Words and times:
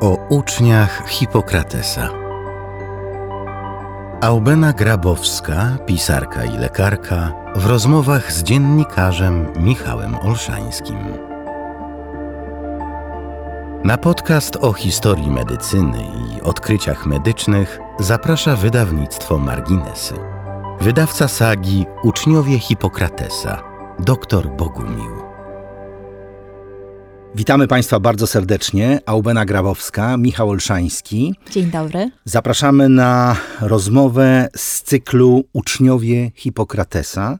o 0.00 0.18
uczniach 0.28 1.08
Hipokratesa. 1.08 2.08
Aubena 4.20 4.72
Grabowska, 4.72 5.76
pisarka 5.86 6.44
i 6.44 6.58
lekarka, 6.58 7.32
w 7.54 7.66
rozmowach 7.66 8.32
z 8.32 8.42
dziennikarzem 8.42 9.52
Michałem 9.56 10.16
Olszańskim. 10.18 10.98
Na 13.84 13.98
podcast 13.98 14.56
o 14.56 14.72
historii 14.72 15.30
medycyny 15.30 15.98
i 15.98 16.42
odkryciach 16.42 17.06
medycznych 17.06 17.78
zaprasza 18.00 18.56
wydawnictwo 18.56 19.38
Marginesy. 19.38 20.14
Wydawca 20.80 21.28
sagi 21.28 21.86
Uczniowie 22.02 22.58
Hipokratesa, 22.58 23.62
dr 23.98 24.48
Bogumił. 24.48 25.25
Witamy 27.36 27.68
Państwa 27.68 28.00
bardzo 28.00 28.26
serdecznie. 28.26 29.00
Aubena 29.06 29.44
Grabowska, 29.44 30.16
Michał 30.16 30.50
Olszański. 30.50 31.34
Dzień 31.50 31.70
dobry. 31.70 32.10
Zapraszamy 32.24 32.88
na 32.88 33.36
rozmowę 33.60 34.48
z 34.56 34.82
cyklu 34.82 35.44
Uczniowie 35.52 36.30
Hipokratesa. 36.34 37.38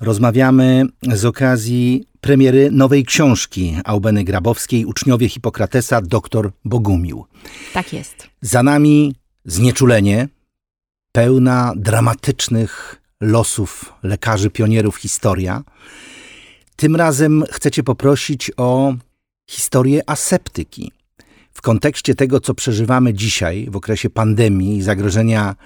Rozmawiamy 0.00 0.84
z 1.12 1.24
okazji 1.24 2.06
premiery 2.20 2.70
nowej 2.72 3.04
książki 3.04 3.76
Aubeny 3.84 4.24
Grabowskiej 4.24 4.84
Uczniowie 4.84 5.28
Hipokratesa, 5.28 6.00
dr 6.02 6.50
Bogumił. 6.64 7.24
Tak 7.74 7.92
jest. 7.92 8.28
Za 8.40 8.62
nami 8.62 9.14
znieczulenie, 9.44 10.28
pełna 11.12 11.72
dramatycznych 11.76 13.00
losów 13.20 13.92
lekarzy, 14.02 14.50
pionierów 14.50 14.96
historia. 14.96 15.62
Tym 16.76 16.96
razem 16.96 17.44
chcecie 17.50 17.82
poprosić 17.82 18.50
o 18.56 18.94
historię 19.48 20.10
aseptyki. 20.10 20.92
W 21.52 21.62
kontekście 21.62 22.14
tego, 22.14 22.40
co 22.40 22.54
przeżywamy 22.54 23.14
dzisiaj 23.14 23.66
w 23.70 23.76
okresie 23.76 24.10
pandemii 24.10 24.76
i 24.76 24.82
zagrożenia 24.82 25.56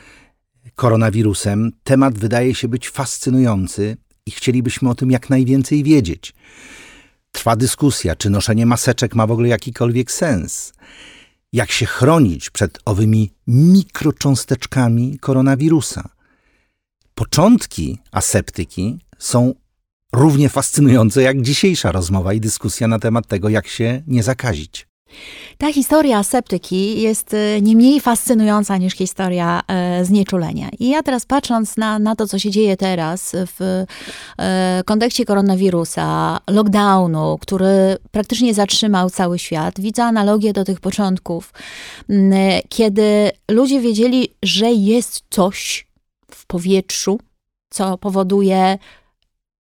koronawirusem, 0.75 1.73
temat 1.85 2.19
wydaje 2.19 2.55
się 2.55 2.69
być 2.69 2.91
fascynujący 2.91 3.97
i 4.27 4.31
chcielibyśmy 4.31 4.91
o 4.91 4.95
tym 4.95 5.11
jak 5.11 5.31
najwięcej 5.31 5.85
wiedzieć. 5.85 6.35
Trwa 7.33 7.57
dyskusja, 7.57 8.17
czy 8.17 8.31
noszenie 8.31 8.67
maseczek 8.67 9.15
ma 9.15 9.27
w 9.27 9.31
ogóle 9.31 9.49
jakikolwiek 9.49 10.13
sens. 10.13 10.73
Jak 11.53 11.71
się 11.71 11.87
chronić 11.87 12.51
przed 12.51 12.79
owymi 12.85 13.33
mikrocząsteczkami 13.47 15.19
koronawirusa. 15.19 16.09
Początki 17.15 17.99
aseptyki 18.13 18.99
są 19.19 19.55
równie 20.13 20.49
fascynujące 20.49 21.23
jak 21.23 21.43
dzisiejsza 21.43 21.93
rozmowa 21.93 22.33
i 22.33 22.41
dyskusja 22.41 22.89
na 22.89 22.99
temat 22.99 23.27
tego, 23.27 23.49
jak 23.49 23.67
się 23.67 24.03
nie 24.07 24.23
zakazić. 24.23 24.87
Ta 25.59 25.73
historia 25.73 26.19
aseptyki 26.19 27.03
jest 27.03 27.35
e, 27.35 27.61
nie 27.61 27.77
mniej 27.77 28.01
fascynująca 28.01 28.77
niż 28.77 28.95
historia 28.95 29.61
e, 29.69 30.05
znieczulenia. 30.05 30.69
I 30.79 30.89
ja 30.89 31.03
teraz 31.03 31.27
patrząc 31.27 31.77
na, 31.77 31.99
na 31.99 32.17
to, 32.17 32.27
co 32.27 32.39
się 32.39 32.51
dzieje 32.51 32.77
teraz 32.77 33.37
w 33.59 33.85
e, 34.39 34.83
kontekście 34.85 35.25
koronawirusa, 35.25 36.39
lockdownu, 36.51 37.39
który 37.41 37.97
praktycznie 38.11 38.55
zatrzymał 38.55 39.11
cały 39.11 39.39
świat, 39.39 39.81
widzę 39.81 40.05
analogię 40.05 40.53
do 40.53 40.65
tych 40.65 40.81
początków, 40.81 41.53
kiedy 42.69 43.31
ludzie 43.51 43.81
wiedzieli, 43.81 44.29
że 44.43 44.71
jest 44.71 45.23
coś 45.31 45.87
w 46.31 46.47
powietrzu, 46.47 47.21
co 47.71 47.99
powoduje 47.99 48.79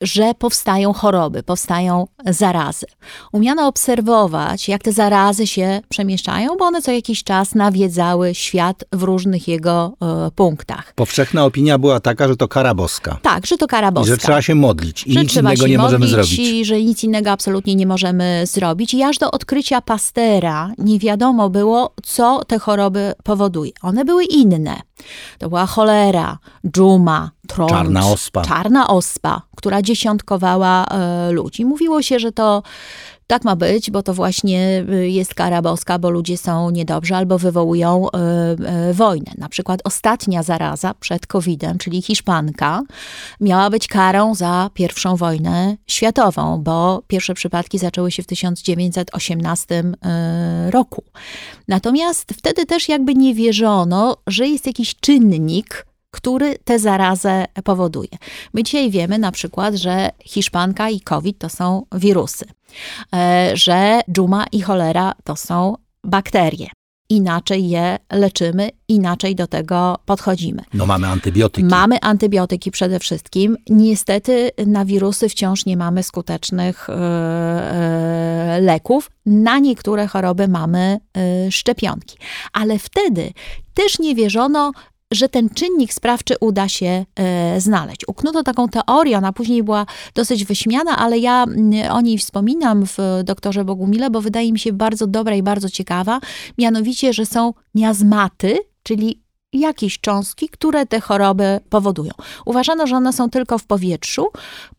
że 0.02 0.34
powstają 0.34 0.92
choroby, 0.92 1.42
powstają 1.42 2.06
zarazy. 2.26 2.86
Umiano 3.32 3.66
obserwować, 3.66 4.68
jak 4.68 4.82
te 4.82 4.92
zarazy 4.92 5.46
się 5.46 5.80
przemieszczają, 5.88 6.56
bo 6.58 6.64
one 6.64 6.82
co 6.82 6.92
jakiś 6.92 7.24
czas 7.24 7.54
nawiedzały 7.54 8.34
świat 8.34 8.84
w 8.92 9.02
różnych 9.02 9.48
jego 9.48 9.92
e, 10.02 10.30
punktach. 10.30 10.92
Powszechna 10.94 11.44
opinia 11.44 11.78
była 11.78 12.00
taka, 12.00 12.28
że 12.28 12.36
to 12.36 12.48
kara 12.48 12.74
boska. 12.74 13.18
Tak, 13.22 13.46
że 13.46 13.58
to 13.58 13.66
kara 13.66 13.92
boska. 13.92 14.08
I 14.08 14.10
że 14.10 14.16
trzeba 14.16 14.42
się 14.42 14.54
modlić 14.54 15.06
i 15.06 15.12
że 15.12 15.20
nic 15.20 15.36
innego 15.36 15.66
nie 15.66 15.78
możemy 15.78 16.08
zrobić. 16.08 16.38
I 16.38 16.64
że 16.64 16.82
nic 16.82 17.04
innego 17.04 17.30
absolutnie 17.30 17.74
nie 17.74 17.86
możemy 17.86 18.42
zrobić. 18.46 18.94
I 18.94 19.02
aż 19.02 19.18
do 19.18 19.30
odkrycia 19.30 19.80
Pastera 19.80 20.72
nie 20.78 20.98
wiadomo 20.98 21.50
było, 21.50 21.94
co 22.02 22.44
te 22.44 22.58
choroby 22.58 23.12
powoduje. 23.24 23.72
One 23.82 24.04
były 24.04 24.24
inne. 24.24 24.80
To 25.38 25.48
była 25.48 25.66
cholera, 25.66 26.38
dżuma, 26.66 27.30
trąd, 27.48 27.70
czarna 27.70 28.06
ospa. 28.06 28.42
czarna 28.42 28.88
ospa, 28.88 29.42
która 29.56 29.82
dziesiątkowała 29.82 30.86
e, 30.86 31.32
ludzi. 31.32 31.64
Mówiło 31.64 32.02
się, 32.02 32.18
że 32.18 32.32
to 32.32 32.62
tak 33.32 33.44
ma 33.44 33.56
być, 33.56 33.90
bo 33.90 34.02
to 34.02 34.14
właśnie 34.14 34.84
y, 34.92 35.08
jest 35.08 35.34
kara 35.34 35.62
boska, 35.62 35.98
bo 35.98 36.10
ludzie 36.10 36.36
są 36.38 36.70
niedobrzy 36.70 37.14
albo 37.14 37.38
wywołują 37.38 38.06
y, 38.08 38.90
y, 38.90 38.94
wojnę. 38.94 39.32
Na 39.38 39.48
przykład 39.48 39.80
ostatnia 39.84 40.42
zaraza 40.42 40.94
przed 40.94 41.26
COVID-em, 41.26 41.78
czyli 41.78 42.02
Hiszpanka, 42.02 42.82
miała 43.40 43.70
być 43.70 43.88
karą 43.88 44.34
za 44.34 44.70
pierwszą 44.74 45.16
wojnę 45.16 45.76
światową, 45.86 46.62
bo 46.62 47.02
pierwsze 47.06 47.34
przypadki 47.34 47.78
zaczęły 47.78 48.10
się 48.10 48.22
w 48.22 48.26
1918 48.26 49.84
roku. 50.70 51.04
Natomiast 51.68 52.32
wtedy 52.32 52.66
też 52.66 52.88
jakby 52.88 53.14
nie 53.14 53.34
wierzono, 53.34 54.16
że 54.26 54.48
jest 54.48 54.66
jakiś 54.66 54.96
czynnik, 54.96 55.86
który 56.12 56.58
tę 56.58 56.78
zarazę 56.78 57.44
powoduje. 57.64 58.10
My 58.54 58.62
dzisiaj 58.62 58.90
wiemy 58.90 59.18
na 59.18 59.32
przykład, 59.32 59.74
że 59.74 60.10
hiszpanka 60.24 60.90
i 60.90 61.00
COVID 61.00 61.38
to 61.38 61.48
są 61.48 61.86
wirusy, 61.94 62.44
e, 63.14 63.50
że 63.54 64.00
dżuma 64.12 64.46
i 64.52 64.62
cholera 64.62 65.12
to 65.24 65.36
są 65.36 65.76
bakterie. 66.04 66.66
Inaczej 67.08 67.68
je 67.68 67.98
leczymy, 68.12 68.70
inaczej 68.88 69.34
do 69.34 69.46
tego 69.46 69.98
podchodzimy. 70.06 70.62
No 70.74 70.86
mamy 70.86 71.06
antybiotyki. 71.06 71.64
Mamy 71.64 72.00
antybiotyki 72.00 72.70
przede 72.70 72.98
wszystkim. 72.98 73.56
Niestety 73.70 74.50
na 74.66 74.84
wirusy 74.84 75.28
wciąż 75.28 75.66
nie 75.66 75.76
mamy 75.76 76.02
skutecznych 76.02 76.86
yy, 76.88 78.60
leków. 78.60 79.10
Na 79.26 79.58
niektóre 79.58 80.06
choroby 80.06 80.48
mamy 80.48 81.00
yy, 81.44 81.52
szczepionki. 81.52 82.16
Ale 82.52 82.78
wtedy 82.78 83.32
też 83.74 83.98
nie 83.98 84.14
wierzono, 84.14 84.72
że 85.12 85.28
ten 85.28 85.50
czynnik 85.50 85.94
sprawczy 85.94 86.34
uda 86.40 86.68
się 86.68 87.04
e, 87.14 87.60
znaleźć. 87.60 88.00
Uknuto 88.08 88.42
taką 88.42 88.68
teorię, 88.68 89.18
ona 89.18 89.32
później 89.32 89.62
była 89.62 89.86
dosyć 90.14 90.44
wyśmiana, 90.44 90.96
ale 90.96 91.18
ja 91.18 91.44
o 91.90 92.00
niej 92.00 92.18
wspominam 92.18 92.86
w 92.86 92.98
doktorze 93.24 93.64
Bogumile, 93.64 94.10
bo 94.10 94.20
wydaje 94.20 94.52
mi 94.52 94.58
się 94.58 94.72
bardzo 94.72 95.06
dobra 95.06 95.34
i 95.34 95.42
bardzo 95.42 95.70
ciekawa, 95.70 96.20
mianowicie, 96.58 97.12
że 97.12 97.26
są 97.26 97.54
miazmaty, 97.74 98.58
czyli 98.82 99.22
jakieś 99.52 100.00
cząstki, 100.00 100.48
które 100.48 100.86
te 100.86 101.00
choroby 101.00 101.60
powodują. 101.70 102.12
Uważano, 102.46 102.86
że 102.86 102.96
one 102.96 103.12
są 103.12 103.30
tylko 103.30 103.58
w 103.58 103.64
powietrzu. 103.64 104.26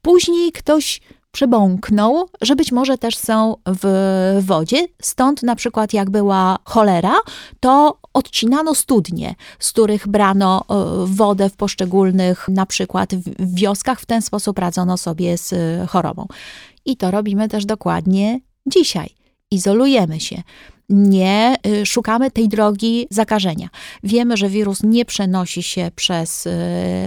Później 0.01 0.51
ktoś 0.51 1.01
przebąknął, 1.33 2.29
że 2.41 2.55
być 2.55 2.71
może 2.71 2.97
też 2.97 3.17
są 3.17 3.55
w 3.65 4.39
wodzie. 4.41 4.87
Stąd 5.01 5.43
na 5.43 5.55
przykład 5.55 5.93
jak 5.93 6.09
była 6.09 6.57
cholera, 6.63 7.15
to 7.59 7.97
odcinano 8.13 8.75
studnie, 8.75 9.35
z 9.59 9.71
których 9.71 10.07
brano 10.07 10.61
e, 10.61 10.73
wodę 11.05 11.49
w 11.49 11.55
poszczególnych 11.55 12.47
na 12.47 12.65
przykład 12.65 13.09
wioskach. 13.39 13.99
W 13.99 14.05
ten 14.05 14.21
sposób 14.21 14.59
radzono 14.59 14.97
sobie 14.97 15.37
z 15.37 15.53
e, 15.53 15.87
chorobą. 15.87 16.27
I 16.85 16.97
to 16.97 17.11
robimy 17.11 17.49
też 17.49 17.65
dokładnie 17.65 18.39
dzisiaj. 18.65 19.09
Izolujemy 19.51 20.19
się 20.19 20.43
nie 20.89 21.55
e, 21.63 21.85
szukamy 21.85 22.31
tej 22.31 22.49
drogi 22.49 23.07
zakażenia. 23.09 23.69
Wiemy, 24.03 24.37
że 24.37 24.49
wirus 24.49 24.83
nie 24.83 25.05
przenosi 25.05 25.63
się 25.63 25.91
przez 25.95 26.47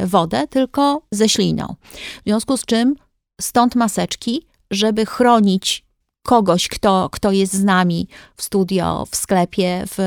wodę, 0.04 0.46
tylko 0.50 1.02
ze 1.10 1.28
śliną. 1.28 1.74
W 2.20 2.22
związku 2.24 2.56
z 2.56 2.64
czym 2.64 2.96
Stąd 3.40 3.74
maseczki, 3.74 4.46
żeby 4.70 5.06
chronić 5.06 5.86
kogoś, 6.22 6.68
kto, 6.68 7.08
kto 7.12 7.32
jest 7.32 7.52
z 7.52 7.64
nami 7.64 8.08
w 8.36 8.42
studio, 8.42 9.06
w 9.10 9.16
sklepie, 9.16 9.84
w 9.96 9.98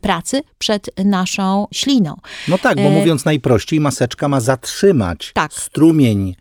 pracy, 0.00 0.42
przed 0.58 0.90
naszą 1.04 1.66
śliną. 1.72 2.16
No 2.48 2.58
tak, 2.58 2.76
bo 2.76 2.82
e... 2.82 2.90
mówiąc 2.90 3.24
najprościej, 3.24 3.80
maseczka 3.80 4.28
ma 4.28 4.40
zatrzymać 4.40 5.32
tak. 5.34 5.52
strumień 5.52 6.34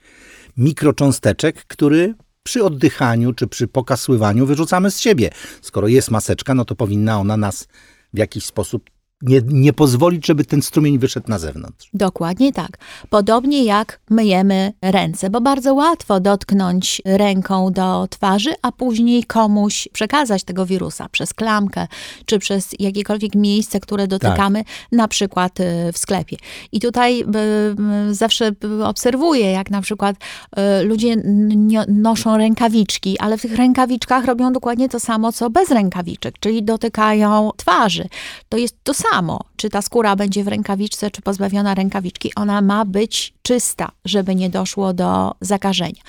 mikrocząsteczek, 0.57 1.65
który 1.67 2.13
przy 2.43 2.63
oddychaniu 2.63 3.33
czy 3.33 3.47
przy 3.47 3.67
pokasływaniu 3.67 4.45
wyrzucamy 4.45 4.91
z 4.91 4.99
siebie. 4.99 5.29
Skoro 5.61 5.87
jest 5.87 6.11
maseczka, 6.11 6.53
no 6.53 6.65
to 6.65 6.75
powinna 6.75 7.19
ona 7.19 7.37
nas 7.37 7.67
w 8.13 8.17
jakiś 8.17 8.45
sposób 8.45 8.89
nie, 9.21 9.41
nie 9.47 9.73
pozwolić, 9.73 10.25
żeby 10.25 10.45
ten 10.45 10.61
strumień 10.61 10.99
wyszedł 10.99 11.29
na 11.29 11.39
zewnątrz. 11.39 11.89
Dokładnie 11.93 12.53
tak. 12.53 12.77
Podobnie 13.09 13.63
jak 13.63 13.99
myjemy 14.09 14.73
ręce, 14.81 15.29
bo 15.29 15.41
bardzo 15.41 15.73
łatwo 15.73 16.19
dotknąć 16.19 17.01
ręką 17.05 17.71
do 17.71 18.07
twarzy, 18.09 18.53
a 18.61 18.71
później 18.71 19.23
komuś 19.23 19.87
przekazać 19.93 20.43
tego 20.43 20.65
wirusa 20.65 21.09
przez 21.09 21.33
klamkę, 21.33 21.87
czy 22.25 22.39
przez 22.39 22.69
jakiekolwiek 22.79 23.35
miejsce, 23.35 23.79
które 23.79 24.07
dotykamy, 24.07 24.63
tak. 24.63 24.73
na 24.91 25.07
przykład 25.07 25.59
y, 25.59 25.91
w 25.93 25.97
sklepie. 25.97 26.37
I 26.71 26.79
tutaj 26.79 27.21
y, 27.21 27.25
y, 28.09 28.13
zawsze 28.13 28.51
obserwuję, 28.83 29.51
jak 29.51 29.69
na 29.69 29.81
przykład 29.81 30.15
ludzie 30.83 31.15
noszą 31.87 32.37
rękawiczki, 32.37 33.19
ale 33.19 33.37
w 33.37 33.41
tych 33.41 33.55
rękawiczkach 33.55 34.25
robią 34.25 34.53
dokładnie 34.53 34.89
to 34.89 34.99
samo, 34.99 35.31
co 35.31 35.49
bez 35.49 35.71
rękawiczek, 35.71 36.39
czyli 36.39 36.63
dotykają 36.63 37.51
twarzy. 37.57 38.07
To 38.49 38.57
jest 38.57 38.77
to 38.83 38.93
samo, 38.93 39.04
czy 39.55 39.69
ta 39.69 39.81
skóra 39.81 40.15
będzie 40.15 40.43
w 40.43 40.47
rękawiczce, 40.47 41.11
czy 41.11 41.21
pozbawiona 41.21 41.75
rękawiczki. 41.75 42.31
Ona 42.35 42.61
ma 42.61 42.85
być 42.85 43.33
czysta, 43.41 43.91
żeby 44.05 44.35
nie 44.35 44.49
doszło 44.49 44.93
do 44.93 45.31
zakażenia. 45.41 46.01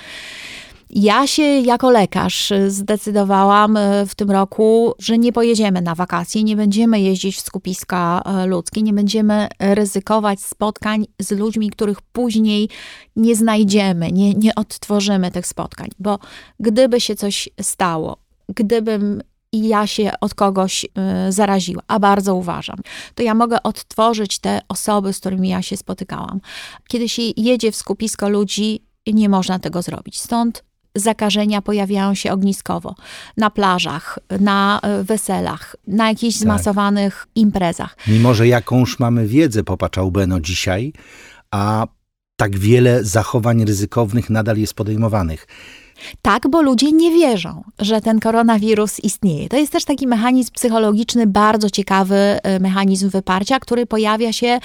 Ja 0.91 1.27
się 1.27 1.43
jako 1.43 1.91
lekarz 1.91 2.53
zdecydowałam 2.69 3.77
e, 3.77 4.07
w 4.07 4.15
tym 4.15 4.31
roku, 4.31 4.95
że 4.99 5.19
nie 5.19 5.33
pojedziemy 5.33 5.83
na 5.83 5.95
wakacje, 5.95 6.45
nie 6.45 6.57
będziemy 6.57 7.01
jeździć 7.01 7.37
w 7.37 7.41
skupiska 7.41 8.23
e, 8.25 8.47
ludzkie, 8.47 8.83
nie 8.83 8.93
będziemy 8.93 9.49
ryzykować 9.61 10.41
spotkań 10.41 11.07
z 11.21 11.31
ludźmi, 11.31 11.71
których 11.71 12.03
później 12.03 12.69
nie 13.17 13.37
znajdziemy, 13.37 14.13
nie, 14.13 14.35
nie 14.35 14.55
odtworzymy 14.55 15.31
tych 15.31 15.47
spotkań, 15.47 15.89
bo 15.99 16.19
gdyby 16.61 17.01
się 17.01 17.17
coś 17.17 17.49
stało, 17.61 18.17
gdybym 18.49 19.23
i 19.57 19.69
ja 19.69 19.87
się 19.87 20.11
od 20.21 20.35
kogoś 20.35 20.85
y, 20.85 21.33
zaraziła, 21.33 21.83
a 21.89 21.99
bardzo 21.99 22.35
uważam, 22.35 22.77
to 23.15 23.23
ja 23.23 23.35
mogę 23.35 23.63
odtworzyć 23.63 24.39
te 24.39 24.61
osoby, 24.69 25.13
z 25.13 25.19
którymi 25.19 25.49
ja 25.49 25.63
się 25.63 25.77
spotykałam. 25.77 26.41
Kiedy 26.89 27.09
się 27.09 27.23
jedzie 27.37 27.73
w 27.73 27.77
skupisko 27.77 28.29
ludzi, 28.29 28.83
nie 29.07 29.29
można 29.29 29.59
tego 29.59 29.83
zrobić. 29.83 30.21
Stąd 30.21 30.65
zakażenia 30.95 31.63
pojawiają 31.63 32.15
się 32.15 32.33
ogniskowo 32.33 32.95
na 33.37 33.51
plażach, 33.51 34.19
na 34.41 34.81
y, 35.01 35.05
weselach, 35.05 35.77
na 35.87 36.09
jakichś 36.09 36.35
tak. 36.35 36.43
zmasowanych 36.43 37.27
imprezach. 37.35 37.97
Mimo, 38.07 38.35
że 38.35 38.49
jakąś 38.49 38.99
mamy 38.99 39.27
wiedzę, 39.27 39.65
popatrzał 39.65 40.11
Beno 40.11 40.41
dzisiaj, 40.41 40.93
a 41.51 41.87
tak 42.37 42.59
wiele 42.59 43.05
zachowań 43.05 43.65
ryzykownych 43.65 44.31
nadal 44.31 44.57
jest 44.57 44.75
podejmowanych. 44.75 45.47
Tak, 46.23 46.49
bo 46.49 46.63
ludzie 46.63 46.93
nie 46.93 47.11
wierzą, 47.11 47.65
że 47.79 48.01
ten 48.01 48.21
koronawirus 48.21 49.01
istnieje. 49.01 49.49
To 49.49 49.57
jest 49.57 49.73
też 49.73 49.85
taki 49.85 50.07
mechanizm 50.07 50.53
psychologiczny, 50.53 51.27
bardzo 51.27 51.71
ciekawy 51.71 52.39
y, 52.57 52.61
mechanizm 52.61 53.11
wyparcia, 53.11 53.61
który 53.61 53.87
pojawia 53.87 54.33
się 54.33 54.59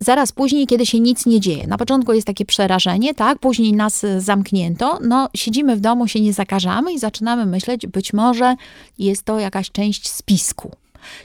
zaraz 0.00 0.32
później, 0.32 0.66
kiedy 0.66 0.86
się 0.86 1.00
nic 1.00 1.26
nie 1.26 1.40
dzieje. 1.40 1.66
Na 1.66 1.78
początku 1.78 2.12
jest 2.12 2.26
takie 2.26 2.44
przerażenie, 2.44 3.14
tak, 3.14 3.38
później 3.38 3.72
nas 3.72 4.04
y, 4.04 4.20
zamknięto, 4.20 4.98
no 5.02 5.28
siedzimy 5.34 5.76
w 5.76 5.80
domu, 5.80 6.08
się 6.08 6.20
nie 6.20 6.32
zakażamy 6.32 6.92
i 6.92 6.98
zaczynamy 6.98 7.46
myśleć, 7.46 7.86
być 7.86 8.12
może 8.12 8.56
jest 8.98 9.22
to 9.22 9.38
jakaś 9.38 9.70
część 9.70 10.10
spisku 10.10 10.70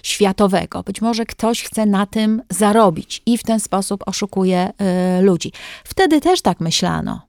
światowego. 0.03 0.83
Być 0.83 1.01
może 1.01 1.25
ktoś 1.25 1.63
chce 1.63 1.85
na 1.85 2.05
tym 2.05 2.41
zarobić 2.49 3.21
i 3.25 3.37
w 3.37 3.43
ten 3.43 3.59
sposób 3.59 4.03
oszukuje 4.05 4.69
y, 5.19 5.21
ludzi. 5.21 5.51
Wtedy 5.83 6.21
też 6.21 6.41
tak 6.41 6.59
myślano, 6.59 7.21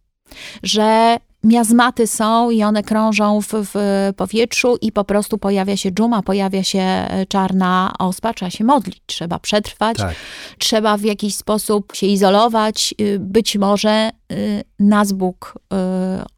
że 0.62 1.18
miazmaty 1.44 2.06
są 2.06 2.50
i 2.50 2.62
one 2.62 2.82
krążą 2.82 3.40
w, 3.40 3.46
w, 3.52 4.12
powietrzu 4.16 4.76
i 4.80 4.92
po 4.92 5.04
prostu 5.04 5.38
pojawia 5.38 5.76
się 5.76 5.90
dżuma, 5.90 6.22
pojawia 6.22 6.64
się 6.64 6.78
e, 6.78 7.26
czarna 7.28 7.94
ospa, 7.98 8.34
trzeba 8.34 8.50
się 8.50 8.64
modlić, 8.64 9.02
trzeba 9.06 9.38
przetrwać, 9.38 9.96
tak. 9.96 10.14
trzeba 10.58 10.96
w 10.96 11.02
jakiś 11.02 11.34
sposób 11.34 11.94
się 11.94 12.06
izolować, 12.06 12.94
y, 13.00 13.18
być 13.18 13.56
może 13.56 14.10
y, 14.32 14.64
nas 14.78 15.12
Bóg 15.12 15.54
y, 15.56 15.76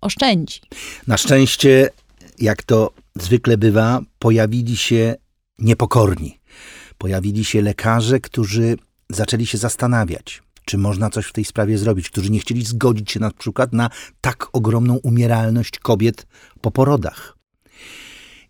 oszczędzi. 0.01 0.61
Na 1.07 1.17
szczęście, 1.17 1.89
jak 2.39 2.63
to 2.63 2.91
zwykle 3.15 3.59
bywa, 3.59 4.01
pojawili 4.19 4.77
się 4.77 5.15
niepokorni. 5.59 6.41
Pojawili 6.99 7.45
się 7.45 7.63
lekarze, 7.63 8.21
którzy 8.21 8.77
zaczęli 9.11 9.47
się 9.47 9.59
zastanawiać 9.59 10.43
czy 10.65 10.79
można 10.79 11.11
coś 11.11 11.27
w 11.27 11.33
tej 11.33 11.45
sprawie 11.45 11.79
zrobić, 11.79 12.11
którzy 12.11 12.31
nie 12.31 12.41
chcieli 12.41 12.65
zgodzić 12.65 13.13
się 13.13 13.21
na 13.21 13.31
przykład 13.31 13.73
na 13.73 13.91
tak 14.21 14.47
ogromną 14.53 14.97
umieralność 14.97 15.79
kobiet 15.79 16.27
po 16.61 16.71
porodach. 16.71 17.37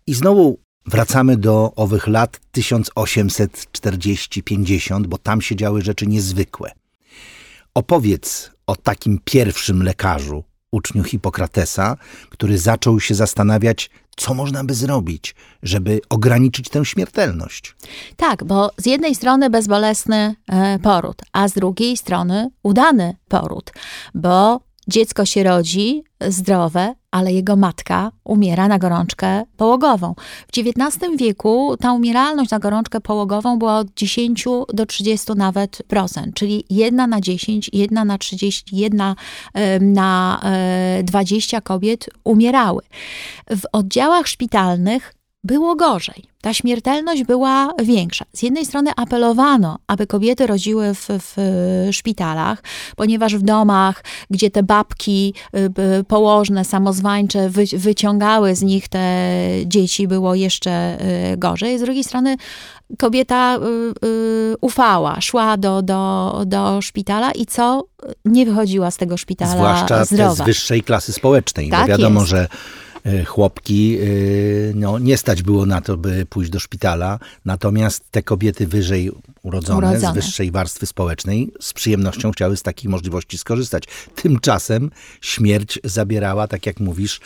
I 0.07 0.13
znowu 0.13 0.59
wracamy 0.85 1.37
do 1.37 1.73
owych 1.75 2.07
lat 2.07 2.39
1840-50, 2.57 5.07
bo 5.07 5.17
tam 5.17 5.41
się 5.41 5.55
działy 5.55 5.81
rzeczy 5.81 6.07
niezwykłe. 6.07 6.71
Opowiedz 7.73 8.51
o 8.67 8.75
takim 8.75 9.19
pierwszym 9.25 9.83
lekarzu, 9.83 10.43
uczniu 10.71 11.03
Hipokratesa, 11.03 11.97
który 12.29 12.57
zaczął 12.57 12.99
się 12.99 13.15
zastanawiać, 13.15 13.89
co 14.17 14.33
można 14.33 14.63
by 14.63 14.73
zrobić, 14.73 15.35
żeby 15.63 16.01
ograniczyć 16.09 16.69
tę 16.69 16.85
śmiertelność. 16.85 17.75
Tak, 18.17 18.43
bo 18.43 18.71
z 18.77 18.85
jednej 18.85 19.15
strony 19.15 19.49
bezbolesny 19.49 20.35
e, 20.47 20.79
poród, 20.79 21.21
a 21.33 21.47
z 21.47 21.53
drugiej 21.53 21.97
strony 21.97 22.49
udany 22.63 23.15
poród, 23.27 23.71
bo 24.13 24.61
Dziecko 24.87 25.25
się 25.25 25.43
rodzi 25.43 26.03
zdrowe, 26.27 26.95
ale 27.11 27.33
jego 27.33 27.55
matka 27.55 28.11
umiera 28.23 28.67
na 28.67 28.79
gorączkę 28.79 29.43
połogową. 29.57 30.15
W 30.47 30.57
XIX 30.57 31.17
wieku 31.17 31.77
ta 31.79 31.93
umieralność 31.93 32.51
na 32.51 32.59
gorączkę 32.59 33.01
połogową 33.01 33.59
była 33.59 33.77
od 33.77 33.93
10 33.93 34.45
do 34.73 34.85
30 34.85 35.31
nawet 35.35 35.83
procent, 35.87 36.35
czyli 36.35 36.63
jedna 36.69 37.07
na 37.07 37.21
10, 37.21 37.69
jedna 37.73 38.05
na 38.05 38.17
30, 38.17 38.77
jedna 38.77 39.15
na 39.81 40.41
20 41.03 41.57
e, 41.57 41.61
kobiet 41.61 42.09
umierały. 42.23 42.81
W 43.49 43.61
oddziałach 43.71 44.27
szpitalnych 44.27 45.13
było 45.43 45.75
gorzej. 45.75 46.23
Ta 46.41 46.53
śmiertelność 46.53 47.23
była 47.23 47.73
większa. 47.83 48.25
Z 48.33 48.43
jednej 48.43 48.65
strony 48.65 48.91
apelowano, 48.95 49.79
aby 49.87 50.07
kobiety 50.07 50.47
rodziły 50.47 50.93
w, 50.93 51.07
w 51.09 51.37
szpitalach, 51.91 52.63
ponieważ 52.95 53.35
w 53.35 53.41
domach, 53.41 54.03
gdzie 54.29 54.51
te 54.51 54.63
babki 54.63 55.33
y, 55.99 56.03
położne, 56.03 56.65
samozwańcze 56.65 57.49
wy, 57.49 57.65
wyciągały 57.73 58.55
z 58.55 58.61
nich 58.61 58.87
te 58.87 59.37
dzieci, 59.65 60.07
było 60.07 60.35
jeszcze 60.35 60.97
y, 61.33 61.37
gorzej. 61.37 61.79
Z 61.79 61.81
drugiej 61.81 62.03
strony 62.03 62.35
kobieta 62.97 63.57
y, 64.03 64.55
ufała, 64.61 65.21
szła 65.21 65.57
do, 65.57 65.81
do, 65.81 66.41
do 66.45 66.81
szpitala 66.81 67.31
i 67.31 67.45
co? 67.45 67.83
Nie 68.25 68.45
wychodziła 68.45 68.91
z 68.91 68.97
tego 68.97 69.17
szpitala 69.17 69.51
Zwłaszcza 69.51 70.05
zdrowa. 70.05 70.35
z 70.35 70.41
wyższej 70.41 70.83
klasy 70.83 71.13
społecznej. 71.13 71.69
Tak 71.69 71.81
bo 71.81 71.87
wiadomo, 71.87 72.19
jest. 72.19 72.29
że 72.29 72.47
chłopki, 73.25 73.97
e, 73.99 74.05
no, 74.75 74.99
nie 74.99 75.17
stać 75.17 75.43
było 75.43 75.65
na 75.65 75.81
to, 75.81 75.97
by 75.97 76.25
pójść 76.25 76.51
do 76.51 76.59
szpitala, 76.59 77.19
natomiast 77.45 78.03
te 78.11 78.23
kobiety 78.23 78.67
wyżej 78.67 79.11
urodzone, 79.41 79.87
urodzone, 79.87 80.11
z 80.11 80.15
wyższej 80.15 80.51
warstwy 80.51 80.85
społecznej 80.85 81.51
z 81.59 81.73
przyjemnością 81.73 82.31
chciały 82.31 82.57
z 82.57 82.63
takiej 82.63 82.89
możliwości 82.89 83.37
skorzystać. 83.37 83.83
Tymczasem 84.15 84.91
śmierć 85.21 85.79
zabierała, 85.83 86.47
tak 86.47 86.65
jak 86.65 86.79
mówisz, 86.79 87.21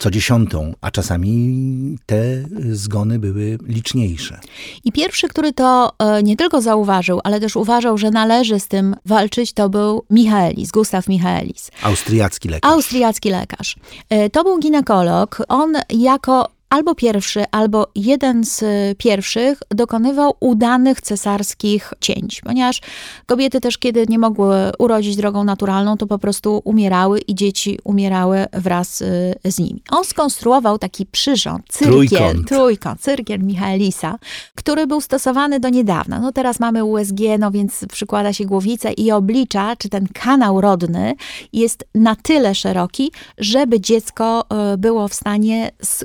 co 0.00 0.10
dziesiątą, 0.10 0.74
a 0.80 0.90
czasami 0.90 1.98
te 2.06 2.44
zgony 2.72 3.18
były 3.18 3.58
liczniejsze. 3.66 4.40
I 4.84 4.92
pierwszy, 4.92 5.28
który 5.28 5.52
to 5.52 5.92
e, 5.98 6.22
nie 6.22 6.36
tylko 6.36 6.60
zauważył, 6.60 7.20
ale 7.24 7.40
też 7.40 7.56
uważał, 7.56 7.98
że 7.98 8.10
należy 8.10 8.60
z 8.60 8.68
tym 8.68 8.96
walczyć, 9.06 9.52
to 9.52 9.68
był 9.68 10.04
Michaelis, 10.10 10.70
Gustaw 10.70 11.08
Michaelis. 11.08 11.70
Austriacki 11.82 12.48
lekarz. 12.48 12.72
Austriacki 12.72 13.30
lekarz. 13.30 13.76
E, 14.10 14.30
to 14.30 14.44
był 14.44 14.58
ginekolog. 14.58 15.42
On 15.48 15.72
jako 15.90 16.48
albo 16.70 16.94
pierwszy, 16.94 17.44
albo 17.50 17.86
jeden 17.94 18.44
z 18.44 18.64
pierwszych 18.98 19.62
dokonywał 19.70 20.34
udanych 20.40 21.00
cesarskich 21.00 21.92
cięć, 22.00 22.40
ponieważ 22.40 22.80
kobiety 23.26 23.60
też, 23.60 23.78
kiedy 23.78 24.06
nie 24.08 24.18
mogły 24.18 24.56
urodzić 24.78 25.16
drogą 25.16 25.44
naturalną, 25.44 25.96
to 25.96 26.06
po 26.06 26.18
prostu 26.18 26.62
umierały 26.64 27.18
i 27.18 27.34
dzieci 27.34 27.78
umierały 27.84 28.46
wraz 28.52 29.00
y, 29.00 29.34
z 29.44 29.58
nimi. 29.58 29.82
On 29.90 30.04
skonstruował 30.04 30.78
taki 30.78 31.06
przyrząd, 31.06 31.62
cyrkiel, 31.68 32.08
trójkąt, 32.08 32.48
trójkąt 32.48 33.00
cyrkiel 33.00 33.40
Michaelisa, 33.40 34.18
który 34.54 34.86
był 34.86 35.00
stosowany 35.00 35.60
do 35.60 35.68
niedawna. 35.68 36.20
No 36.20 36.32
teraz 36.32 36.60
mamy 36.60 36.84
USG, 36.84 37.18
no 37.38 37.50
więc 37.50 37.84
przykłada 37.92 38.32
się 38.32 38.44
głowicę 38.44 38.92
i 38.92 39.12
oblicza, 39.12 39.76
czy 39.76 39.88
ten 39.88 40.06
kanał 40.12 40.60
rodny 40.60 41.14
jest 41.52 41.84
na 41.94 42.16
tyle 42.16 42.54
szeroki, 42.54 43.12
żeby 43.38 43.80
dziecko 43.80 44.44
y, 44.74 44.78
było 44.78 45.08
w 45.08 45.14
stanie 45.14 45.70
z 45.82 46.04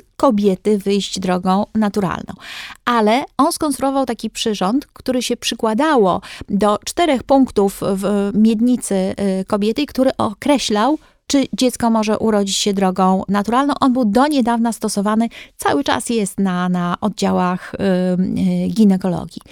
kobiety 0.56 0.78
wyjść 0.78 1.20
drogą 1.20 1.66
naturalną. 1.74 2.34
Ale 2.84 3.24
on 3.38 3.52
skonstruował 3.52 4.06
taki 4.06 4.30
przyrząd, 4.30 4.86
który 4.86 5.22
się 5.22 5.36
przykładało 5.36 6.20
do 6.48 6.78
czterech 6.84 7.22
punktów 7.22 7.80
w 7.94 8.30
miednicy 8.34 8.94
y, 8.94 9.44
kobiety, 9.44 9.86
który 9.86 10.10
określał, 10.18 10.98
czy 11.26 11.46
dziecko 11.52 11.90
może 11.90 12.18
urodzić 12.18 12.56
się 12.56 12.72
drogą 12.72 13.22
naturalną. 13.28 13.74
On 13.80 13.92
był 13.92 14.04
do 14.04 14.26
niedawna 14.26 14.72
stosowany, 14.72 15.28
cały 15.56 15.84
czas 15.84 16.10
jest 16.10 16.38
na, 16.38 16.68
na 16.68 16.96
oddziałach 17.00 17.74
y, 17.74 18.68
ginekologii. 18.68 19.42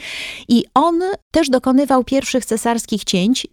I 0.49 0.65
on 0.75 1.01
też 1.31 1.51
dokonywał 1.51 2.05
pierwszych 2.05 2.45
cesarskich 2.45 3.05
cięć 3.05 3.47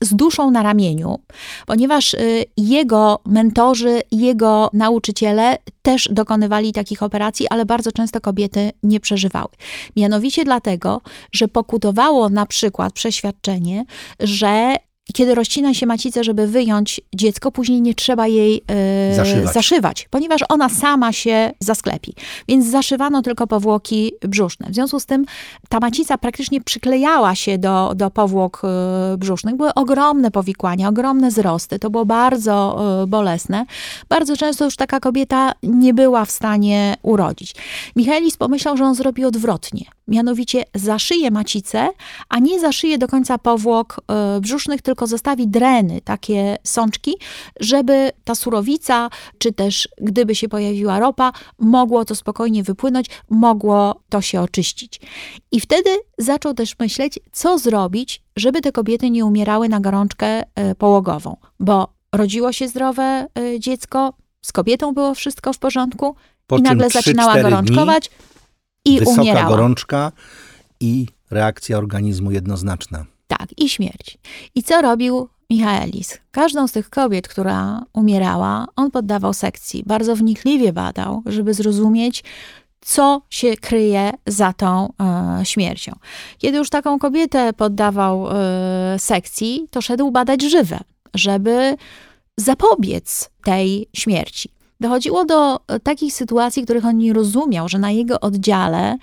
z 0.00 0.14
duszą 0.14 0.50
na 0.50 0.62
ramieniu, 0.62 1.18
ponieważ 1.66 2.14
y, 2.14 2.44
jego 2.56 3.18
mentorzy, 3.26 4.00
jego 4.12 4.70
nauczyciele 4.72 5.58
też 5.82 6.08
dokonywali 6.12 6.72
takich 6.72 7.02
operacji, 7.02 7.48
ale 7.50 7.66
bardzo 7.66 7.92
często 7.92 8.20
kobiety 8.20 8.72
nie 8.82 9.00
przeżywały. 9.00 9.48
Mianowicie 9.96 10.44
dlatego, 10.44 11.00
że 11.32 11.48
pokutowało 11.48 12.28
na 12.28 12.46
przykład 12.46 12.92
przeświadczenie, 12.92 13.84
że 14.20 14.76
kiedy 15.12 15.34
rozcina 15.34 15.74
się 15.74 15.86
macicę, 15.86 16.24
żeby 16.24 16.46
wyjąć 16.46 17.00
dziecko, 17.14 17.50
później 17.52 17.80
nie 17.80 17.94
trzeba 17.94 18.26
jej 18.26 18.62
e, 18.70 19.14
Zaszywać. 19.14 19.54
zaszywać, 19.54 20.08
ponieważ 20.10 20.40
ona 20.48 20.68
sama 20.68 21.12
się 21.12 21.52
zasklepi. 21.60 22.14
Więc 22.48 22.66
zaszywano 22.66 23.22
tylko 23.22 23.46
powłoki 23.46 24.12
brzuszne. 24.20 24.70
W 24.70 24.74
związku 24.74 25.00
z 25.00 25.06
tym 25.06 25.24
ta 25.68 25.80
macica 25.80 26.18
praktycznie 26.18 26.60
przyklejała 26.60 27.34
się 27.34 27.58
do, 27.58 27.92
do 27.96 28.10
powłok 28.10 28.62
e, 28.64 29.16
brzusznych. 29.16 29.56
Były 29.56 29.74
ogromne 29.74 30.30
powikłania, 30.30 30.88
ogromne 30.88 31.28
wzrosty. 31.28 31.78
To 31.78 31.90
było 31.90 32.04
bardzo 32.06 32.84
e, 33.02 33.06
bolesne. 33.06 33.66
Bardzo 34.08 34.36
często 34.36 34.64
już 34.64 34.76
taka 34.76 35.00
kobieta 35.00 35.52
nie 35.62 35.94
była 35.94 36.24
w 36.24 36.30
stanie 36.30 36.96
urodzić. 37.02 37.54
Michaelis 37.96 38.36
pomyślał, 38.36 38.76
że 38.76 38.84
on 38.84 38.94
zrobi 38.94 39.24
odwrotnie. 39.24 39.84
Mianowicie 40.08 40.64
zaszyje 40.74 41.30
macicę, 41.30 41.88
a 42.28 42.38
nie 42.38 42.60
zaszyje 42.60 42.98
do 42.98 43.08
końca 43.08 43.38
powłok 43.38 44.00
e, 44.08 44.40
brzusznych, 44.40 44.82
tylko 44.82 44.93
zostawi 45.06 45.48
dreny, 45.48 46.00
takie 46.00 46.56
sączki, 46.64 47.14
żeby 47.60 48.10
ta 48.24 48.34
surowica, 48.34 49.10
czy 49.38 49.52
też 49.52 49.88
gdyby 50.00 50.34
się 50.34 50.48
pojawiła 50.48 50.98
ropa, 50.98 51.32
mogło 51.58 52.04
to 52.04 52.14
spokojnie 52.14 52.62
wypłynąć, 52.62 53.06
mogło 53.30 54.00
to 54.08 54.20
się 54.20 54.40
oczyścić. 54.40 55.00
I 55.52 55.60
wtedy 55.60 55.90
zaczął 56.18 56.54
też 56.54 56.78
myśleć, 56.78 57.18
co 57.32 57.58
zrobić, 57.58 58.22
żeby 58.36 58.60
te 58.60 58.72
kobiety 58.72 59.10
nie 59.10 59.24
umierały 59.24 59.68
na 59.68 59.80
gorączkę 59.80 60.26
e, 60.26 60.74
połogową, 60.74 61.36
bo 61.60 61.88
rodziło 62.12 62.52
się 62.52 62.68
zdrowe 62.68 63.26
e, 63.38 63.60
dziecko, 63.60 64.14
z 64.42 64.52
kobietą 64.52 64.94
było 64.94 65.14
wszystko 65.14 65.52
w 65.52 65.58
porządku 65.58 66.16
Po 66.46 66.58
i 66.58 66.62
nagle 66.62 66.88
3-4 66.88 66.92
zaczynała 66.92 67.32
dni 67.32 67.42
gorączkować 67.42 68.10
i 68.84 68.98
Wysoka 68.98 69.22
umierała. 69.22 69.48
gorączka 69.48 70.12
i 70.80 71.06
reakcja 71.30 71.78
organizmu 71.78 72.30
jednoznaczna. 72.30 73.04
Tak, 73.48 73.58
i 73.58 73.68
śmierć. 73.68 74.18
I 74.54 74.62
co 74.62 74.82
robił 74.82 75.28
Michaelis? 75.50 76.18
Każdą 76.30 76.68
z 76.68 76.72
tych 76.72 76.90
kobiet, 76.90 77.28
która 77.28 77.82
umierała, 77.92 78.66
on 78.76 78.90
poddawał 78.90 79.32
sekcji. 79.32 79.82
Bardzo 79.86 80.16
wnikliwie 80.16 80.72
badał, 80.72 81.22
żeby 81.26 81.54
zrozumieć, 81.54 82.24
co 82.80 83.22
się 83.30 83.56
kryje 83.56 84.10
za 84.26 84.52
tą 84.52 84.88
e, 85.00 85.44
śmiercią. 85.44 85.92
Kiedy 86.38 86.58
już 86.58 86.70
taką 86.70 86.98
kobietę 86.98 87.52
poddawał 87.52 88.28
e, 88.30 88.98
sekcji, 88.98 89.66
to 89.70 89.82
szedł 89.82 90.10
badać 90.10 90.42
żywe, 90.42 90.80
żeby 91.14 91.76
zapobiec 92.36 93.30
tej 93.44 93.88
śmierci. 93.96 94.53
Dochodziło 94.84 95.24
do 95.24 95.56
e, 95.56 95.80
takich 95.80 96.14
sytuacji, 96.14 96.64
których 96.64 96.84
on 96.84 96.98
nie 96.98 97.12
rozumiał, 97.12 97.68
że 97.68 97.78
na 97.78 97.90
jego 97.90 98.20
oddziale 98.20 98.96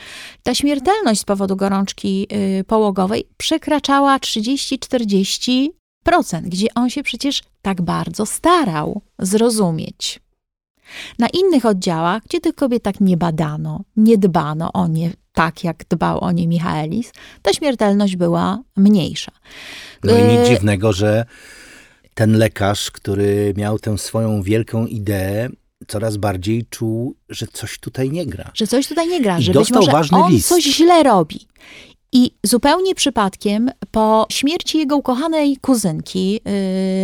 ta 0.44 0.56
śmiertelność 0.56 1.22
z 1.22 1.24
powodu 1.24 1.56
gorączki 1.56 2.28
y, 2.60 2.64
połogowej 2.64 3.28
przekraczała 3.38 4.18
30-40%, 4.18 5.70
gdzie 6.42 6.68
on 6.76 6.90
się 6.90 7.04
przecież 7.04 7.42
tak 7.62 7.82
bardzo 7.82 8.26
starał 8.26 9.02
zrozumieć. 9.20 10.20
Na 11.20 11.28
innych 11.28 11.66
oddziałach, 11.66 12.24
gdzie 12.24 12.42
tych 12.42 12.56
kobiet 12.56 12.84
tak 12.84 13.00
nie 13.00 13.18
badano, 13.18 13.82
nie 13.98 14.18
dbano 14.18 14.74
o 14.74 14.88
nie 14.88 15.12
tak, 15.34 15.64
jak 15.64 15.84
dbał 15.90 16.20
o 16.20 16.32
nie 16.32 16.48
Michaelis, 16.48 17.12
ta 17.42 17.54
śmiertelność 17.54 18.16
była 18.16 18.60
mniejsza. 18.78 19.32
No 20.04 20.18
i 20.18 20.24
nic 20.24 20.40
E, 20.40 20.46
dziwnego, 20.46 20.94
że 20.94 21.26
ten 22.14 22.38
lekarz, 22.38 22.92
który 22.92 23.54
miał 23.58 23.80
tę 23.80 23.98
swoją 23.98 24.42
wielką 24.42 24.86
ideę, 24.86 25.50
coraz 25.88 26.18
bardziej 26.18 26.66
czuł, 26.70 27.16
że 27.30 27.48
coś 27.48 27.80
tutaj 27.80 28.12
nie 28.12 28.26
gra. 28.26 28.52
że 28.54 28.68
coś 28.68 28.88
tutaj 28.88 29.08
nie 29.08 29.22
gra, 29.22 29.40
I 29.40 29.44
że 29.44 29.52
być 29.52 29.60
dostał 29.62 29.80
może 29.80 29.92
ważny 29.92 30.18
on 30.18 30.32
list. 30.32 30.48
coś 30.50 30.64
źle 30.64 31.04
robi. 31.04 31.48
I 32.14 32.32
zupełnie 32.44 32.96
przypadkiem 32.96 33.72
po 33.92 34.26
śmierci 34.32 34.78
jego 34.78 34.98
ukochanej 34.98 35.58
kuzynki 35.58 36.34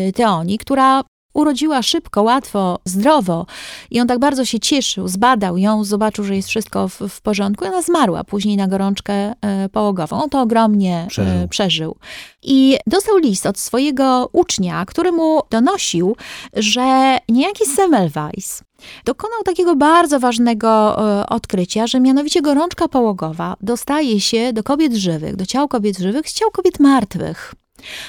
yy, 0.06 0.14
Teoni, 0.14 0.58
która 0.58 1.04
urodziła 1.34 1.82
szybko, 1.82 2.24
łatwo, 2.24 2.80
zdrowo 2.86 3.46
i 3.92 4.00
on 4.00 4.08
tak 4.08 4.20
bardzo 4.20 4.46
się 4.46 4.60
cieszył, 4.60 5.08
zbadał 5.08 5.58
ją, 5.58 5.84
zobaczył, 5.84 6.24
że 6.26 6.36
jest 6.36 6.50
wszystko 6.50 6.88
w, 6.88 7.00
w 7.10 7.22
porządku 7.22 7.66
i 7.66 7.68
ona 7.68 7.82
zmarła 7.82 8.24
później 8.24 8.58
na 8.58 8.68
gorączkę 8.68 9.14
e, 9.14 9.70
połogową. 9.70 10.24
On 10.24 10.30
to 10.30 10.42
ogromnie 10.42 11.04
e, 11.04 11.08
Przeżył. 11.08 11.48
przeżył. 11.48 11.96
I 12.44 12.78
dostał 12.88 13.18
list 13.18 13.46
od 13.46 13.60
swojego 13.60 14.30
ucznia, 14.34 14.86
który 14.86 15.12
mu 15.12 15.40
donosił, 15.52 16.16
że 16.54 17.18
niejaki 17.30 17.66
Semmelweis 17.66 18.64
dokonał 19.06 19.44
takiego 19.46 19.76
bardzo 19.76 20.20
ważnego 20.20 20.98
e, 21.22 21.28
odkrycia, 21.28 21.88
że 21.88 22.00
mianowicie 22.00 22.42
gorączka 22.42 22.88
połogowa 22.88 23.56
dostaje 23.62 24.22
się 24.22 24.54
do 24.54 24.64
kobiet 24.64 24.94
żywych, 24.94 25.36
do 25.36 25.46
ciał 25.46 25.68
kobiet 25.68 25.98
żywych 25.98 26.30
z 26.30 26.34
ciał 26.34 26.52
kobiet 26.52 26.80
martwych. 26.80 27.54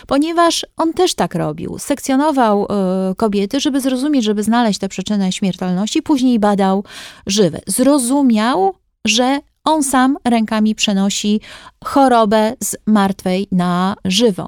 Ponieważ 0.06 0.66
on 0.76 0.92
też 0.92 1.14
tak 1.14 1.34
robił. 1.34 1.78
Sekcjonował 1.78 2.66
e, 2.70 3.14
kobiety, 3.14 3.60
żeby 3.60 3.80
zrozumieć, 3.80 4.24
żeby 4.24 4.42
znaleźć 4.42 4.78
tę 4.78 4.88
przyczynę 4.88 5.32
śmiertelności, 5.32 6.02
później 6.02 6.38
badał 6.38 6.84
żywe. 7.26 7.60
Zrozumiał, 7.66 8.74
że 9.04 9.40
on 9.68 9.82
sam 9.82 10.16
rękami 10.24 10.74
przenosi 10.74 11.40
chorobę 11.84 12.54
z 12.62 12.76
martwej 12.86 13.46
na 13.52 13.96
żywą. 14.04 14.46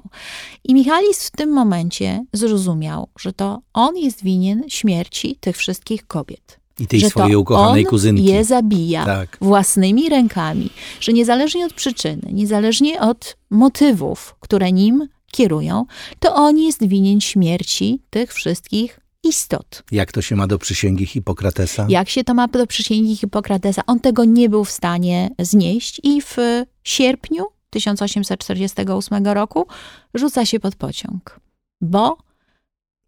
I 0.63 0.73
Michalis 0.73 1.27
w 1.27 1.31
tym 1.31 1.49
momencie 1.49 2.25
zrozumiał, 2.33 3.07
że 3.19 3.33
to 3.33 3.59
on 3.73 3.97
jest 3.97 4.23
winien 4.23 4.63
śmierci 4.67 5.37
tych 5.39 5.57
wszystkich 5.57 6.07
kobiet. 6.07 6.59
I 6.79 6.87
tej 6.87 6.99
że 6.99 7.09
swojej 7.09 7.31
to 7.33 7.39
ukochanej 7.39 7.85
on 7.85 7.89
kuzynki. 7.89 8.23
je 8.23 8.45
zabija 8.45 9.05
Tak. 9.05 9.37
własnymi 9.41 10.09
rękami, 10.09 10.69
że 10.99 11.13
niezależnie 11.13 11.65
od 11.65 11.73
przyczyny, 11.73 12.21
niezależnie 12.31 13.01
od 13.01 13.37
motywów, 13.49 14.35
które 14.39 14.71
nim 14.71 15.07
kierują, 15.31 15.85
to 16.19 16.35
on 16.35 16.57
jest 16.57 16.87
winien 16.87 17.21
śmierci 17.21 17.99
tych 18.09 18.33
wszystkich 18.33 18.99
istot. 19.23 19.83
Jak 19.91 20.11
to 20.11 20.21
się 20.21 20.35
ma 20.35 20.47
do 20.47 20.57
przysięgi 20.59 21.05
Hipokratesa? 21.05 21.85
Jak 21.89 22.09
się 22.09 22.23
to 22.23 22.33
ma 22.33 22.47
do 22.47 22.67
przysięgi 22.67 23.17
Hipokratesa? 23.17 23.81
On 23.87 23.99
tego 23.99 24.25
nie 24.25 24.49
był 24.49 24.63
w 24.65 24.71
stanie 24.71 25.29
znieść 25.39 26.01
i 26.03 26.21
w 26.21 26.37
sierpniu 26.83 27.45
1848 27.69 29.27
roku 29.27 29.67
rzuca 30.13 30.45
się 30.45 30.59
pod 30.59 30.75
pociąg, 30.75 31.39
bo 31.81 32.17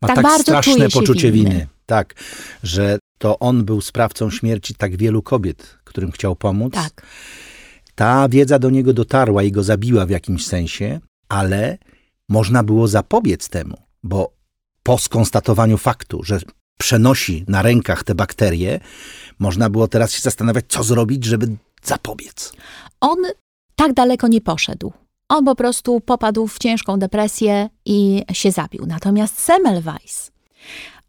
Ma 0.01 0.07
tak 0.07 0.15
tak, 0.15 0.23
bardzo 0.25 0.43
straszne 0.43 0.89
poczucie 0.89 1.31
winny. 1.31 1.49
winy. 1.49 1.67
Tak, 1.85 2.13
że 2.63 2.99
to 3.17 3.39
on 3.39 3.65
był 3.65 3.81
sprawcą 3.81 4.29
śmierci 4.29 4.75
tak 4.75 4.97
wielu 4.97 5.21
kobiet, 5.21 5.77
którym 5.83 6.11
chciał 6.11 6.35
pomóc. 6.35 6.73
tak, 6.73 7.05
Ta 7.95 8.29
wiedza 8.29 8.59
do 8.59 8.69
niego 8.69 8.93
dotarła 8.93 9.43
i 9.43 9.51
go 9.51 9.63
zabiła 9.63 10.05
w 10.05 10.09
jakimś 10.09 10.45
sensie, 10.45 10.99
ale 11.29 11.77
można 12.29 12.63
było 12.63 12.87
zapobiec 12.87 13.49
temu, 13.49 13.77
bo 14.03 14.33
po 14.83 14.97
skonstatowaniu 14.97 15.77
faktu, 15.77 16.23
że 16.23 16.39
przenosi 16.79 17.45
na 17.47 17.61
rękach 17.61 18.03
te 18.03 18.15
bakterie, 18.15 18.79
można 19.39 19.69
było 19.69 19.87
teraz 19.87 20.11
się 20.11 20.21
zastanawiać, 20.21 20.65
co 20.67 20.83
zrobić, 20.83 21.25
żeby 21.25 21.47
zapobiec. 21.83 22.53
on 23.01 23.17
tak 23.75 23.93
daleko 23.93 24.27
nie 24.27 24.41
poszedł. 24.41 24.93
On 25.29 25.45
po 25.45 25.55
prostu 25.55 25.99
popadł 25.99 26.47
w 26.47 26.59
ciężką 26.59 26.99
depresję 26.99 27.69
i 27.85 28.23
się 28.33 28.51
zabił. 28.51 28.85
Natomiast 28.85 29.39
Semmelweis, 29.39 30.31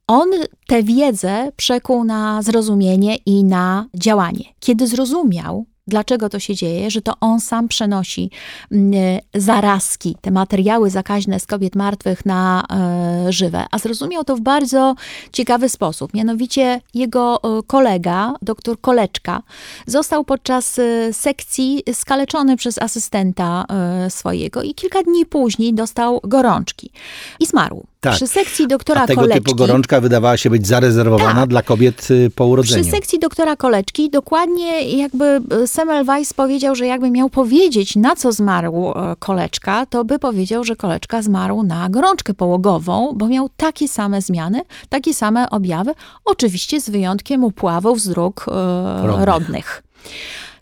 on 0.06 0.28
tę 0.66 0.82
wiedzę 0.82 1.52
przekuł 1.56 2.04
na 2.04 2.42
zrozumienie 2.42 3.16
i 3.16 3.44
na 3.44 3.88
działanie. 3.94 4.44
Kiedy 4.60 4.86
zrozumiał, 4.86 5.66
dlaczego 5.86 6.28
to 6.28 6.38
się 6.38 6.54
dzieje, 6.54 6.90
że 6.90 7.02
to 7.02 7.12
on 7.20 7.40
sam 7.40 7.68
przenosi 7.68 8.30
mm, 8.72 9.20
zarazki, 9.34 10.16
te 10.20 10.30
materiały 10.30 10.90
zakaźne 10.90 11.40
z 11.40 11.46
kobiet 11.46 11.76
martwych 11.76 12.26
na 12.26 12.64
e, 12.70 13.32
żywe, 13.32 13.64
a 13.70 13.78
zrozumiał 13.78 14.24
to 14.24 14.36
w 14.36 14.40
bardzo 14.40 14.94
ciekawy 15.32 15.68
sposób. 15.68 16.14
Mianowicie 16.14 16.80
jego 16.94 17.40
e, 17.42 17.62
kolega, 17.66 18.34
doktor 18.42 18.80
Koleczka, 18.80 19.42
został 19.86 20.24
podczas 20.24 20.78
e, 20.78 21.12
sekcji 21.12 21.82
skaleczony 21.92 22.56
przez 22.56 22.78
asystenta 22.78 23.64
e, 23.68 24.10
swojego 24.10 24.62
i 24.62 24.74
kilka 24.74 25.02
dni 25.02 25.26
później 25.26 25.74
dostał 25.74 26.20
gorączki 26.24 26.90
i 27.40 27.46
zmarł. 27.46 27.86
Tak. 28.04 28.14
Przy 28.14 28.26
sekcji 28.26 28.68
doktora 28.68 29.00
A 29.02 29.06
tego 29.06 29.20
Koleczki. 29.20 29.44
typu 29.44 29.56
gorączka 29.56 30.00
wydawała 30.00 30.36
się 30.36 30.50
być 30.50 30.66
zarezerwowana 30.66 31.40
Tak. 31.40 31.48
dla 31.48 31.62
kobiet 31.62 32.08
y, 32.10 32.30
po 32.34 32.44
Przy 32.44 32.50
urodzeniu. 32.50 32.90
sekcji 32.90 33.18
doktora 33.18 33.56
Koleczki 33.56 34.10
dokładnie 34.10 34.96
jakby 34.98 35.40
e, 35.62 35.66
Semmelweis 35.66 36.32
powiedział, 36.32 36.74
że 36.74 36.86
jakby 36.86 37.10
miał 37.10 37.30
powiedzieć, 37.30 37.96
na 37.96 38.16
co 38.16 38.32
zmarł 38.32 38.90
e, 38.90 39.16
koleczka, 39.18 39.86
to 39.86 40.04
by 40.04 40.18
powiedział, 40.18 40.64
że 40.64 40.76
koleczka 40.76 41.22
zmarł 41.22 41.62
na 41.62 41.88
gorączkę 41.88 42.34
połogową, 42.34 43.12
bo 43.16 43.26
miał 43.28 43.50
takie 43.56 43.88
same 43.88 44.22
zmiany, 44.22 44.60
takie 44.88 45.14
same 45.14 45.50
objawy, 45.50 45.92
oczywiście 46.24 46.80
z 46.80 46.90
wyjątkiem 46.90 47.44
upławów 47.44 48.00
z 48.00 48.08
dróg 48.08 48.46
e, 48.48 49.06
Rodnych. 49.06 49.26
rodnych. 49.26 49.82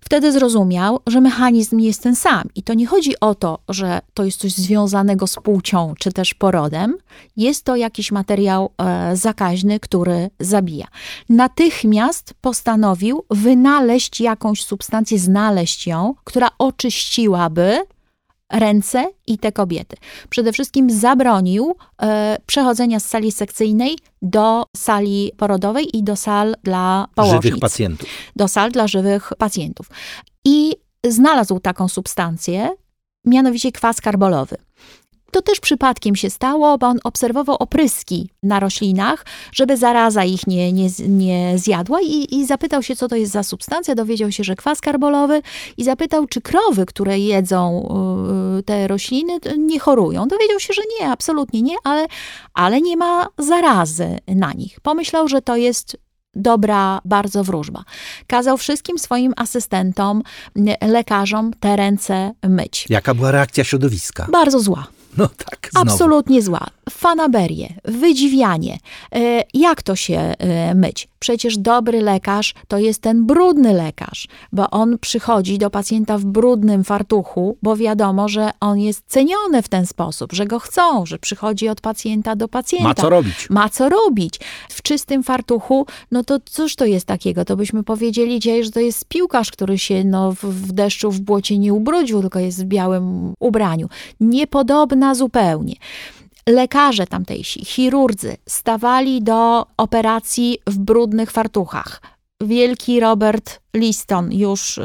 Wtedy 0.04 0.32
zrozumiał, 0.32 1.00
że 1.06 1.20
mechanizm 1.20 1.78
jest 1.78 2.02
ten 2.02 2.16
sam. 2.16 2.42
I 2.54 2.62
to 2.62 2.74
nie 2.74 2.86
chodzi 2.86 3.20
o 3.20 3.34
to, 3.34 3.58
że 3.68 4.00
to 4.14 4.24
jest 4.24 4.40
coś 4.40 4.52
związanego 4.52 5.26
z 5.26 5.34
płcią 5.34 5.94
czy 5.98 6.12
też 6.12 6.34
porodem. 6.34 6.96
Jest 7.36 7.64
to 7.64 7.76
jakiś 7.76 8.12
materiał 8.12 8.70
e, 8.78 9.16
zakaźny, 9.16 9.80
który 9.80 10.30
zabija. 10.40 10.86
Natychmiast 11.28 12.34
postanowił 12.40 13.24
wynaleźć 13.30 14.20
jakąś 14.20 14.64
substancję, 14.64 15.18
znaleźć 15.18 15.86
ją, 15.86 16.14
która 16.24 16.48
oczyściłaby 16.58 17.78
ręce 18.52 19.04
i 19.26 19.38
te 19.38 19.52
kobiety. 19.52 19.96
Przede 20.30 20.52
wszystkim 20.52 20.90
zabronił 20.90 21.74
e, 22.02 22.36
przechodzenia 22.46 23.00
z 23.00 23.04
sali 23.04 23.32
sekcyjnej 23.32 23.98
do 24.22 24.64
sali 24.76 25.32
porodowej 25.36 25.96
i 25.96 26.02
do 26.02 26.16
sal 26.16 26.54
dla 26.62 27.06
położnic 27.14 27.42
Żywych 27.42 27.60
pacjentów. 27.60 28.08
do 28.36 28.48
sal 28.48 28.70
dla 28.70 28.88
żywych 28.88 29.32
pacjentów. 29.38 29.90
I 30.44 30.72
znalazł 31.06 31.60
taką 31.60 31.88
substancję, 31.88 32.70
mianowicie 33.26 33.72
kwas 33.72 34.00
karbolowy. 34.00 34.56
To 35.32 35.42
też 35.42 35.60
przypadkiem 35.60 36.16
się 36.16 36.30
stało, 36.30 36.78
bo 36.78 36.86
on 36.86 36.98
obserwował 37.04 37.56
opryski 37.56 38.30
na 38.42 38.60
roślinach, 38.60 39.26
żeby 39.52 39.76
zaraza 39.76 40.24
ich 40.24 40.46
nie, 40.46 40.72
nie, 40.72 40.88
nie 41.08 41.58
zjadła 41.58 42.00
i, 42.02 42.34
i 42.34 42.46
zapytał 42.46 42.82
się, 42.82 42.96
co 42.96 43.08
to 43.08 43.16
jest 43.16 43.32
za 43.32 43.42
substancja. 43.42 43.94
Dowiedział 43.94 44.32
się, 44.32 44.44
że 44.44 44.56
kwas 44.56 44.80
karbolowy 44.80 45.42
i 45.76 45.84
zapytał, 45.84 46.26
czy 46.26 46.40
krowy, 46.40 46.86
które 46.86 47.18
jedzą 47.18 47.88
y, 48.58 48.62
te 48.62 48.88
rośliny, 48.88 49.40
to 49.40 49.56
nie 49.56 49.80
chorują. 49.80 50.28
Dowiedział 50.28 50.60
się, 50.60 50.74
że 50.74 50.82
nie, 51.00 51.08
absolutnie 51.08 51.62
nie, 51.62 51.76
ale, 51.84 52.06
ale 52.54 52.80
nie 52.80 52.96
ma 52.96 53.28
zarazy 53.38 54.18
na 54.28 54.52
nich. 54.52 54.80
Pomyślał, 54.80 55.28
że 55.28 55.42
to 55.42 55.56
jest 55.56 55.96
dobra 56.34 57.00
bardzo 57.04 57.44
wróżba. 57.44 57.84
Kazał 58.26 58.56
wszystkim 58.56 58.98
swoim 58.98 59.32
asystentom, 59.36 60.22
m, 60.56 60.66
lekarzom 60.80 61.52
te 61.60 61.76
ręce 61.76 62.32
myć. 62.48 62.86
Jaka 62.88 63.14
była 63.14 63.30
reakcja 63.30 63.64
środowiska? 63.64 64.26
Bardzo 64.32 64.60
zła. 64.60 64.86
No 65.18 65.28
tak, 65.28 65.68
znowu. 65.72 65.90
Absolutnie 65.90 66.42
zła. 66.42 66.66
Fanaberie, 66.90 67.68
wydziwianie. 67.84 68.78
E, 69.14 69.42
Jak 69.54 69.82
to 69.82 69.96
się 69.96 70.18
e, 70.38 70.74
myć? 70.74 71.08
Przecież 71.22 71.58
dobry 71.58 72.00
lekarz 72.00 72.54
to 72.68 72.78
jest 72.78 73.02
ten 73.02 73.26
brudny 73.26 73.72
lekarz, 73.72 74.28
bo 74.52 74.70
on 74.70 74.98
przychodzi 74.98 75.58
do 75.58 75.70
pacjenta 75.70 76.18
w 76.18 76.24
brudnym 76.24 76.84
fartuchu, 76.84 77.56
bo 77.62 77.76
wiadomo, 77.76 78.28
że 78.28 78.50
on 78.60 78.78
jest 78.78 79.04
ceniony 79.06 79.62
w 79.62 79.68
ten 79.68 79.86
sposób, 79.86 80.32
że 80.32 80.46
go 80.46 80.58
chcą, 80.58 81.06
że 81.06 81.18
przychodzi 81.18 81.68
od 81.68 81.80
pacjenta 81.80 82.36
do 82.36 82.48
pacjenta. 82.48 82.88
Ma 82.88 82.94
co 82.94 83.10
robić. 83.10 83.50
Ma 83.50 83.68
co 83.68 83.88
robić. 83.88 84.40
W 84.70 84.82
czystym 84.82 85.22
fartuchu, 85.22 85.86
no 86.10 86.24
to 86.24 86.38
cóż 86.44 86.76
to 86.76 86.84
jest 86.84 87.06
takiego? 87.06 87.44
To 87.44 87.56
byśmy 87.56 87.82
powiedzieli 87.82 88.40
dzisiaj, 88.40 88.64
że 88.64 88.70
to 88.70 88.80
jest 88.80 89.04
piłkarz, 89.04 89.50
który 89.50 89.78
się 89.78 90.04
no, 90.04 90.32
w, 90.32 90.44
w 90.44 90.72
deszczu, 90.72 91.10
w 91.10 91.20
błocie 91.20 91.58
nie 91.58 91.74
ubrudził, 91.74 92.20
tylko 92.20 92.38
jest 92.38 92.64
w 92.64 92.66
białym 92.66 93.34
ubraniu. 93.40 93.88
Niepodobna 94.20 95.14
zupełnie. 95.14 95.74
Lekarze 96.48 97.06
tamtejsi, 97.06 97.64
chirurdzy 97.64 98.36
stawali 98.48 99.22
do 99.22 99.66
operacji 99.76 100.58
w 100.66 100.78
brudnych 100.78 101.30
fartuchach. 101.30 102.00
Wielki 102.40 103.00
Robert 103.00 103.60
Liston, 103.74 104.32
już 104.32 104.78
y, 104.78 104.82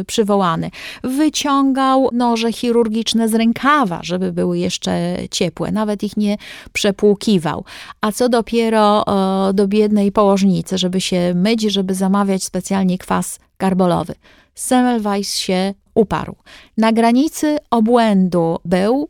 y, 0.00 0.04
przywołany, 0.04 0.70
wyciągał 1.04 2.08
noże 2.12 2.52
chirurgiczne 2.52 3.28
z 3.28 3.34
rękawa, 3.34 4.00
żeby 4.02 4.32
były 4.32 4.58
jeszcze 4.58 5.16
ciepłe. 5.30 5.72
Nawet 5.72 6.02
ich 6.02 6.16
nie 6.16 6.36
przepłukiwał. 6.72 7.64
A 8.00 8.12
co 8.12 8.28
dopiero 8.28 9.04
e, 9.06 9.52
do 9.52 9.68
biednej 9.68 10.12
położnicy, 10.12 10.78
żeby 10.78 11.00
się 11.00 11.32
myć, 11.34 11.62
żeby 11.62 11.94
zamawiać 11.94 12.44
specjalnie 12.44 12.98
kwas 12.98 13.38
karbolowy. 13.56 14.14
Semmelweis 14.54 15.36
się 15.36 15.74
uparł. 15.94 16.36
Na 16.76 16.92
granicy 16.92 17.58
obłędu 17.70 18.58
był, 18.64 19.08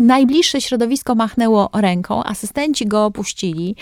Najbliższe 0.00 0.60
środowisko 0.60 1.14
machnęło 1.14 1.70
ręką, 1.74 2.24
asystenci 2.24 2.86
go 2.86 3.04
opuścili. 3.04 3.76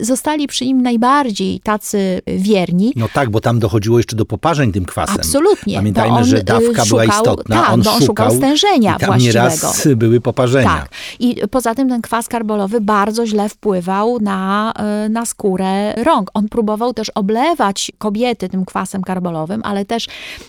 Zostali 0.00 0.46
przy 0.46 0.66
nim 0.66 0.82
najbardziej 0.82 1.60
tacy 1.60 2.20
wierni. 2.26 2.92
No 2.96 3.08
tak, 3.14 3.30
bo 3.30 3.40
tam 3.40 3.58
dochodziło 3.58 3.98
jeszcze 3.98 4.16
do 4.16 4.24
poparzeń 4.24 4.72
tym 4.72 4.84
kwasem. 4.84 5.14
Absolutnie. 5.18 5.74
Pamiętajmy, 5.76 6.16
on, 6.16 6.24
że 6.24 6.38
y, 6.38 6.44
dawka 6.44 6.84
była 6.88 7.04
szukał- 7.04 7.18
istotna. 7.18 7.56
Tak, 7.62 7.72
on 7.72 7.82
bo 7.82 7.92
on 7.92 8.02
szukał 8.02 8.30
stężenia 8.30 8.96
i 8.96 9.00
tam 9.00 9.06
właściwego. 9.06 9.44
nieraz 9.44 9.88
były 9.96 10.20
poparzenia. 10.20 10.68
Tak. 10.68 10.88
I 11.20 11.36
poza 11.50 11.74
tym 11.74 11.88
ten 11.88 12.02
kwas 12.02 12.28
karbolowy 12.28 12.80
bardzo 12.80 13.26
źle 13.26 13.48
wpływał 13.48 14.20
na, 14.20 14.72
y, 15.06 15.08
na 15.08 15.26
skórę 15.26 15.94
rąk. 16.04 16.30
On 16.34 16.48
próbował 16.48 16.94
też 16.94 17.10
oblewać 17.10 17.92
kobiety 17.98 18.48
tym 18.48 18.64
kwasem 18.64 19.02
karbolowym, 19.02 19.60
ale 19.64 19.84
też 19.84 20.06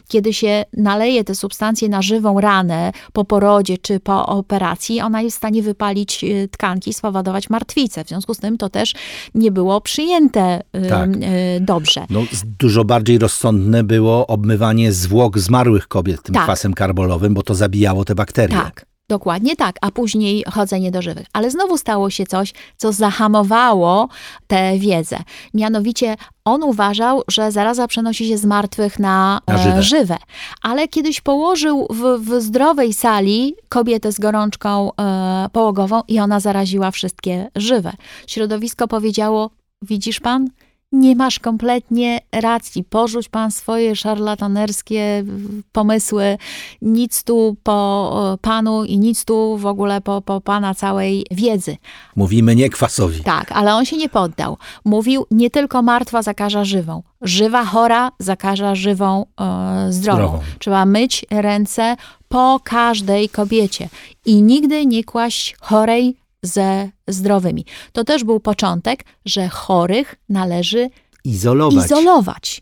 kiedy 0.07 0.33
się 0.33 0.65
naleje 0.77 1.23
te 1.23 1.35
substancje 1.35 1.89
na 1.89 2.01
żywą 2.01 2.41
ranę 2.41 2.91
po 3.13 3.25
porodzie 3.25 3.77
czy 3.77 3.99
po 3.99 4.25
operacji, 4.25 5.01
ona 5.09 5.21
jest 5.21 5.35
w 5.35 5.37
stanie 5.37 5.63
wypalić 5.63 6.23
y, 6.23 6.47
tkanki, 6.51 6.93
spowodować 6.93 7.49
martwicę. 7.49 8.03
W 8.03 8.07
związku 8.07 8.33
z 8.33 8.37
tym 8.37 8.57
to 8.57 8.69
też 8.69 8.93
nie 9.35 9.51
było 9.51 9.81
przyjęte 9.81 10.61
y, 10.85 10.89
Tak. 10.89 11.09
y, 11.09 11.19
dobrze. 11.61 12.05
No, 12.09 12.21
dużo 12.59 12.85
bardziej 12.85 13.17
rozsądne 13.17 13.83
było 13.83 14.27
obmywanie 14.27 14.91
zwłok 14.91 15.39
zmarłych 15.39 15.87
kobiet 15.87 16.23
tym 16.23 16.35
Tak. 16.35 16.43
kwasem 16.43 16.73
karbolowym, 16.73 17.33
bo 17.33 17.43
to 17.43 17.55
zabijało 17.55 18.05
te 18.05 18.15
bakterie. 18.15 18.55
Tak, 18.57 18.85
dokładnie 19.09 19.55
tak, 19.55 19.75
a 19.81 19.91
później 19.91 20.43
chodzenie 20.51 20.91
do 20.91 21.01
żywych. 21.01 21.27
Ale 21.33 21.51
znowu 21.51 21.77
stało 21.77 22.09
się 22.09 22.25
coś, 22.25 22.53
co 22.77 22.91
zahamowało 22.91 24.09
tę 24.47 24.77
wiedzę. 24.77 25.17
Mianowicie 25.53 26.15
on 26.45 26.63
uważał, 26.63 27.21
że 27.27 27.51
zaraza 27.51 27.87
przenosi 27.87 28.27
się 28.27 28.37
z 28.37 28.45
martwych 28.45 28.99
na, 28.99 29.41
Na 29.47 29.55
e, 29.55 29.57
żywe. 29.57 29.83
żywe. 29.83 30.17
Ale 30.61 30.87
kiedyś 30.87 31.21
położył 31.21 31.87
w, 31.89 32.01
w 32.19 32.41
zdrowej 32.41 32.93
sali 32.93 33.55
kobietę 33.69 34.11
z 34.11 34.19
gorączką 34.19 34.91
e, 34.95 35.49
połogową 35.51 36.01
i 36.07 36.19
ona 36.19 36.39
zaraziła 36.39 36.91
wszystkie 36.91 37.51
żywe. 37.55 37.93
Środowisko 38.27 38.87
powiedziało, 38.87 39.49
widzisz 39.81 40.19
pan, 40.19 40.49
nie 40.91 41.15
masz 41.15 41.39
kompletnie 41.39 42.19
racji. 42.31 42.83
Porzuć 42.83 43.29
pan 43.29 43.51
swoje 43.51 43.95
szarlatanerskie 43.95 45.23
pomysły. 45.71 46.37
Nic 46.81 47.23
tu 47.23 47.55
po 47.63 48.37
panu 48.41 48.83
i 48.83 48.99
nic 48.99 49.25
tu 49.25 49.57
w 49.57 49.65
ogóle 49.65 50.01
po, 50.01 50.21
po 50.21 50.41
pana 50.41 50.75
całej 50.75 51.25
wiedzy. 51.31 51.77
Mówimy 52.15 52.55
nie 52.55 52.69
kwasowi. 52.69 53.23
Tak, 53.23 53.51
ale 53.51 53.75
on 53.75 53.85
się 53.85 53.97
nie 53.97 54.09
poddał. 54.09 54.57
Mówił, 54.85 55.25
nie 55.31 55.49
tylko 55.49 55.81
martwa 55.81 56.21
zakaża 56.21 56.65
żywą. 56.65 57.03
Żywa 57.21 57.65
chora 57.65 58.11
zakaża 58.19 58.75
żywą 58.75 59.25
e, 59.41 59.87
zdrową. 59.89 60.17
Zdrową. 60.17 60.39
Trzeba 60.59 60.85
myć 60.85 61.25
ręce 61.31 61.95
po 62.29 62.59
każdej 62.63 63.29
kobiecie 63.29 63.89
i 64.25 64.41
nigdy 64.41 64.85
nie 64.85 65.03
kłaść 65.03 65.55
chorej 65.61 66.17
ze 66.43 66.89
zdrowymi. 67.07 67.65
To 67.91 68.03
też 68.03 68.23
był 68.23 68.39
początek, 68.39 69.05
że 69.25 69.47
chorych 69.49 70.15
należy 70.29 70.89
Izolować. 71.25 71.85
izolować. 71.85 72.61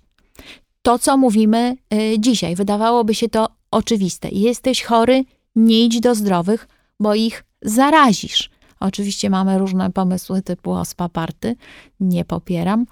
To, 0.81 0.99
co 0.99 1.17
mówimy 1.17 1.75
y, 1.93 2.15
dzisiaj, 2.19 2.55
wydawałoby 2.55 3.15
się 3.15 3.29
to 3.29 3.47
oczywiste. 3.71 4.29
Jesteś 4.29 4.83
chory, 4.83 5.23
nie 5.55 5.85
idź 5.85 5.99
do 5.99 6.15
zdrowych, 6.15 6.67
bo 6.99 7.15
ich 7.15 7.43
zarazisz. 7.61 8.49
Oczywiście 8.79 9.29
mamy 9.29 9.57
różne 9.57 9.91
pomysły 9.91 10.41
typu 10.41 10.71
ospa 10.71 11.09
party, 11.09 11.55
nie 11.99 12.25
popieram, 12.25 12.85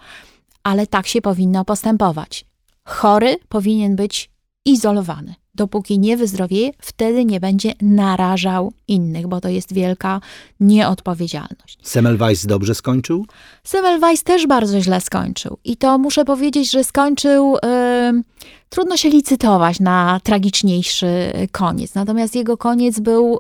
ale 0.64 0.88
tak 0.88 1.08
się 1.08 1.22
powinno 1.22 1.66
postępować. 1.66 2.46
Chory 2.84 3.38
powinien 3.50 3.96
być 3.96 4.30
izolowany. 4.66 5.36
Dopóki 5.56 6.00
nie 6.00 6.18
wyzdrowieje, 6.18 6.72
wtedy 6.82 7.26
nie 7.26 7.40
będzie 7.40 7.74
narażał 7.82 8.74
innych, 8.88 9.28
bo 9.28 9.42
to 9.42 9.50
jest 9.50 9.74
wielka 9.74 10.22
nieodpowiedzialność. 10.60 11.78
Semmelweis 11.84 12.46
dobrze 12.46 12.76
skończył? 12.76 13.26
Semmelweis 13.64 14.24
też 14.24 14.48
bardzo 14.48 14.82
źle 14.82 15.02
skończył. 15.02 15.58
I 15.64 15.78
to 15.78 15.98
muszę 15.98 16.26
powiedzieć, 16.26 16.72
że 16.72 16.84
skończył. 16.84 17.58
em, 17.62 18.24
trudno 18.70 18.98
się 18.98 19.10
licytować 19.10 19.80
na 19.80 20.20
tragiczniejszy 20.24 21.34
koniec. 21.52 21.96
Natomiast 21.96 22.36
jego 22.36 22.58
koniec 22.58 23.00
był 23.00 23.40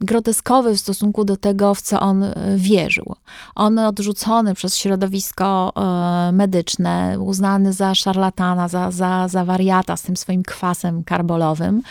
groteskowy 0.00 0.74
w 0.74 0.80
stosunku 0.80 1.24
do 1.24 1.36
tego, 1.36 1.74
w 1.74 1.82
co 1.82 2.00
on 2.00 2.22
e, 2.22 2.34
wierzył. 2.56 3.14
On 3.54 3.78
odrzucony 3.78 4.54
przez 4.54 4.76
środowisko 4.76 5.72
e, 5.76 6.32
medyczne, 6.32 7.16
uznany 7.20 7.72
za 7.72 7.94
szarlatana, 7.94 8.68
za, 8.68 8.90
za, 8.90 9.28
za 9.28 9.44
wariata 9.44 9.96
z 9.96 10.02
tym 10.02 10.16
swoim 10.16 10.42
kwasem 10.42 11.04
karbolowym, 11.04 11.82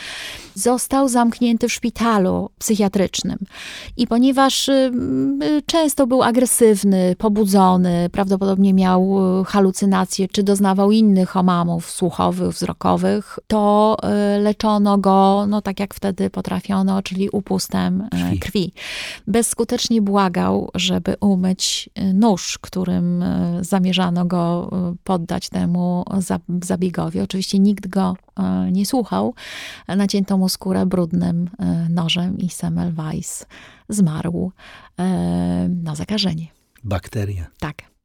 został 0.57 1.09
zamknięty 1.09 1.67
w 1.67 1.73
szpitalu 1.73 2.49
psychiatrycznym. 2.59 3.37
I 3.97 4.07
ponieważ 4.07 4.69
y, 4.69 4.91
często 5.65 6.07
był 6.07 6.23
agresywny, 6.23 7.15
pobudzony, 7.17 8.09
prawdopodobnie 8.11 8.73
miał 8.73 9.17
y, 9.41 9.45
halucynacje, 9.45 10.27
czy 10.27 10.43
doznawał 10.43 10.91
innych 10.91 11.37
omamów 11.37 11.91
słuchowych, 11.91 12.56
wzrokowych, 12.57 13.39
to 13.47 13.97
y, 14.37 14.39
leczono 14.39 14.97
go, 14.97 15.45
no 15.47 15.61
tak 15.61 15.79
jak 15.79 15.93
wtedy 15.93 16.29
potrafiono, 16.29 17.01
czyli 17.03 17.29
upustem 17.29 18.01
y, 18.01 18.09
Krwi. 18.09 18.39
krwi. 18.39 18.73
Bezskutecznie 19.27 20.01
błagał, 20.01 20.69
żeby 20.75 21.15
umyć 21.21 21.89
y, 21.99 22.13
nóż, 22.13 22.57
którym 22.61 23.23
zamierzano 23.61 24.25
go 24.25 24.71
poddać 25.03 25.49
temu 25.49 26.03
za- 26.17 26.39
zabiegowi. 26.63 27.19
Oczywiście 27.19 27.59
nikt 27.59 27.87
go 27.87 28.15
nie 28.71 28.85
słuchał. 28.85 29.33
Nacięto 29.87 30.37
mu 30.37 30.49
skórę 30.49 30.85
brudnym 30.85 31.49
nożem 31.89 32.37
i 32.37 32.49
Semmelweis 32.49 33.45
zmarł 33.89 34.51
na 35.83 35.95
zakażenie. 35.95 36.47
Bakterie. 36.83 37.45
Tak. 37.59 37.96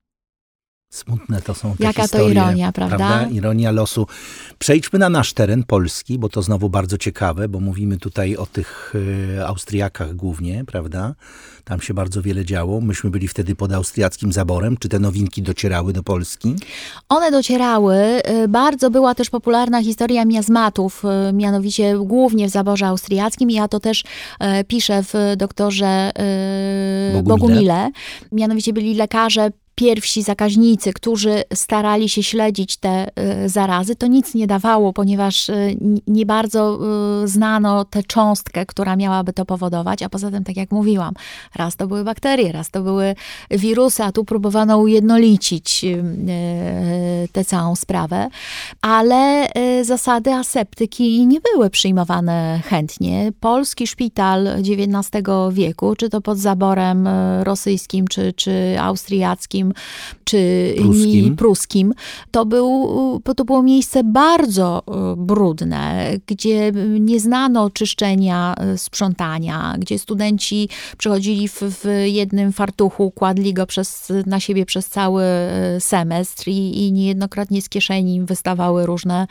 Smutne 0.92 1.42
to 1.42 1.54
są 1.54 1.76
te 1.76 1.84
Jaka 1.84 2.02
to 2.02 2.02
historie, 2.02 2.30
ironia, 2.30 2.72
prawda? 2.72 3.26
Ironia 3.30 3.70
losu. 3.70 4.06
Przejdźmy 4.58 4.98
na 4.98 5.08
nasz 5.08 5.32
teren 5.32 5.64
polski, 5.64 6.18
bo 6.18 6.28
to 6.28 6.42
znowu 6.42 6.68
bardzo 6.68 6.98
ciekawe, 6.98 7.48
bo 7.48 7.60
mówimy 7.60 7.98
tutaj 7.98 8.36
o 8.36 8.46
tych 8.46 8.92
e, 9.38 9.46
Austriakach 9.46 10.14
głównie, 10.14 10.64
prawda? 10.64 11.14
Tam 11.64 11.80
się 11.80 11.94
bardzo 11.94 12.22
wiele 12.22 12.44
działo. 12.44 12.80
Myśmy 12.80 13.10
byli 13.10 13.28
wtedy 13.28 13.54
pod 13.54 13.72
austriackim 13.72 14.32
zaborem. 14.32 14.76
Czy 14.76 14.88
te 14.88 14.98
nowinki 14.98 15.42
docierały 15.42 15.92
do 15.92 16.02
Polski? 16.02 16.54
One 17.08 17.30
docierały. 17.30 17.96
y, 18.44 18.48
Bardzo 18.48 18.90
była 18.90 19.14
też 19.14 19.30
popularna 19.30 19.82
historia 19.82 20.24
miazmatów, 20.24 21.02
y, 21.30 21.32
mianowicie 21.32 21.98
głównie 21.98 22.48
w 22.48 22.50
zaborze 22.50 22.86
austriackim. 22.86 23.50
Ja 23.50 23.68
to 23.68 23.80
też 23.80 24.04
e, 24.40 24.64
piszę 24.64 25.02
w 25.02 25.14
doktorze 25.36 26.10
Bogumile. 27.14 27.38
Bogumile. 27.38 27.90
Mianowicie 28.32 28.72
byli 28.72 28.94
lekarze 28.94 29.50
pierwsi 29.82 30.22
zakaźnicy, 30.22 30.92
którzy 30.92 31.42
starali 31.54 32.08
się 32.08 32.22
śledzić 32.22 32.76
te 32.76 33.08
y, 33.44 33.48
zarazy, 33.48 33.96
to 33.96 34.06
nic 34.06 34.34
nie 34.34 34.46
dawało, 34.46 34.92
ponieważ 34.92 35.48
y, 35.48 35.76
nie 36.06 36.26
bardzo 36.26 36.78
y, 37.24 37.28
znano 37.28 37.84
tę 37.84 38.02
cząstkę, 38.02 38.66
która 38.66 38.96
miałaby 38.96 39.32
to 39.32 39.44
powodować, 39.44 40.02
a 40.02 40.08
poza 40.08 40.30
tym, 40.30 40.44
tak 40.44 40.56
jak 40.56 40.70
mówiłam, 40.70 41.14
raz 41.54 41.76
to 41.76 41.86
były 41.86 42.04
bakterie, 42.04 42.52
raz 42.52 42.70
to 42.70 42.82
były 42.82 43.14
wirusy, 43.50 44.02
a 44.02 44.12
tu 44.12 44.24
próbowano 44.24 44.78
ujednolicić 44.78 45.84
tę 47.32 47.44
całą 47.44 47.76
sprawę, 47.76 48.28
ale 48.82 49.48
zasady 49.82 50.32
aseptyki 50.32 51.26
nie 51.26 51.38
były 51.40 51.70
przyjmowane 51.70 52.60
chętnie. 52.64 53.32
Polski 53.40 53.86
szpital 53.86 54.48
XIX 54.48 55.24
wieku, 55.52 55.96
czy 55.96 56.08
to 56.08 56.20
pod 56.20 56.38
zaborem 56.38 57.08
rosyjskim, 57.42 58.08
czy, 58.08 58.32
czy 58.32 58.76
austriackim, 58.80 59.71
czy 60.24 60.74
Pruskim. 60.78 61.36
pruskim, 61.36 61.94
to, 62.30 62.46
był, 62.46 63.20
to 63.36 63.44
było 63.44 63.62
miejsce 63.62 64.04
bardzo 64.04 64.82
y, 64.88 65.16
brudne, 65.16 66.12
gdzie 66.26 66.72
nie 67.00 67.20
znano 67.20 67.70
czyszczenia, 67.70 68.54
y, 68.74 68.78
sprzątania, 68.78 69.74
gdzie 69.78 69.98
studenci 69.98 70.68
przychodzili 70.98 71.48
w, 71.48 71.62
w 71.62 71.84
jednym 72.04 72.52
fartuchu, 72.52 73.10
kładli 73.10 73.54
go 73.54 73.66
przez, 73.66 74.12
na 74.26 74.40
siebie 74.40 74.66
przez 74.66 74.88
cały 74.88 75.24
y, 75.76 75.80
semestr 75.80 76.48
i, 76.48 76.86
i 76.86 76.92
niejednokrotnie 76.92 77.62
z 77.62 77.68
kieszeni 77.68 78.14
im 78.14 78.26
wystawały 78.26 78.86
różne 78.86 79.26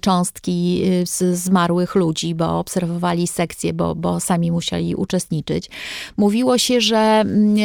cząstki 0.00 0.82
z 1.04 1.38
zmarłych 1.38 1.94
ludzi, 1.94 2.34
bo 2.34 2.58
obserwowali 2.58 3.26
sekcje, 3.26 3.72
bo, 3.72 3.94
bo 3.94 4.20
sami 4.20 4.50
musieli 4.50 4.94
uczestniczyć. 4.94 5.70
Mówiło 6.16 6.58
się, 6.58 6.80
że, 6.80 6.98
mm, 6.98 7.56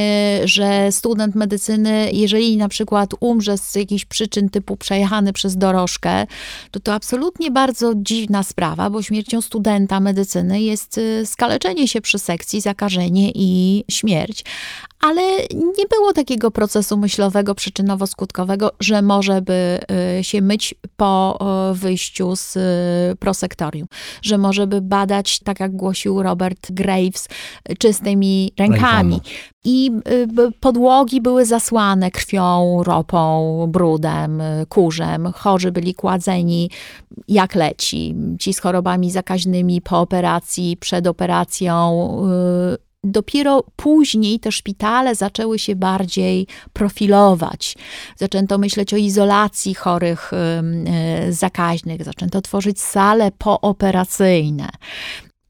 że 0.44 0.92
student 0.92 1.36
medycyny, 1.36 1.93
jeżeli 2.12 2.58
na 2.58 2.70
przykład 2.70 3.10
umrze 3.20 3.58
z 3.58 3.76
jakichś 3.76 4.06
przyczyn 4.06 4.50
typu 4.50 4.78
przejechany 4.78 5.34
przez 5.34 5.58
dorożkę, 5.58 6.28
to 6.72 6.80
to 6.80 6.94
absolutnie 6.94 7.52
bardzo 7.52 7.94
dziwna 7.96 8.44
sprawa, 8.44 8.90
bo 8.90 9.02
śmiercią 9.02 9.42
studenta 9.42 10.00
medycyny 10.00 10.62
jest 10.62 10.98
y, 10.98 11.26
skaleczenie 11.26 11.88
się 11.88 12.02
przy 12.02 12.20
sekcji, 12.20 12.62
zakażenie 12.62 13.32
i 13.36 13.84
śmierć. 13.92 14.44
Ale 15.00 15.22
nie 15.78 15.86
było 15.90 16.14
takiego 16.14 16.52
procesu 16.52 16.98
myślowego, 16.98 17.54
przyczynowo-skutkowego, 17.54 18.70
że 18.80 19.02
może 19.02 19.42
by 19.42 19.80
y, 20.20 20.24
się 20.24 20.42
myć 20.42 20.76
po 20.98 21.40
wyjściu 21.74 22.36
z 22.36 22.56
y, 22.56 23.16
prosektorium, 23.16 23.88
że 24.22 24.38
może 24.38 24.68
by 24.68 24.82
badać, 24.82 25.40
tak 25.40 25.60
jak 25.60 25.72
głosił 25.76 26.24
Robert 26.24 26.72
Graves, 26.72 27.28
czystymi 27.80 28.52
rękami. 28.58 29.22
I 29.66 29.92
podłogi 30.60 31.22
były 31.22 31.46
zasłane 31.46 31.83
krwią, 32.14 32.84
ropą, 32.84 33.66
brudem, 33.70 34.42
y, 34.42 34.66
kurzem. 34.70 35.32
Chorzy 35.36 35.72
byli 35.72 35.94
kładzeni 35.94 36.70
jak 37.28 37.56
leci. 37.56 38.16
Ci 38.40 38.54
z 38.54 38.60
chorobami 38.60 39.12
zakaźnymi 39.12 39.82
po 39.82 40.00
operacji, 40.00 40.78
przed 40.78 41.08
operacją. 41.08 42.08
y, 42.80 42.94
Dopiero 43.06 43.64
później 43.76 44.40
te 44.40 44.52
szpitale 44.52 45.16
zaczęły 45.16 45.60
się 45.60 45.76
bardziej 45.76 46.48
profilować. 46.74 47.76
Zaczęto 48.18 48.58
myśleć 48.58 48.94
o 48.94 48.98
izolacji 48.98 49.74
chorych 49.74 50.32
ym, 50.34 50.88
y, 50.88 51.34
zakaźnych, 51.34 52.04
zaczęto 52.04 52.42
tworzyć 52.42 52.82
sale 52.82 53.32
pooperacyjne. 53.32 54.70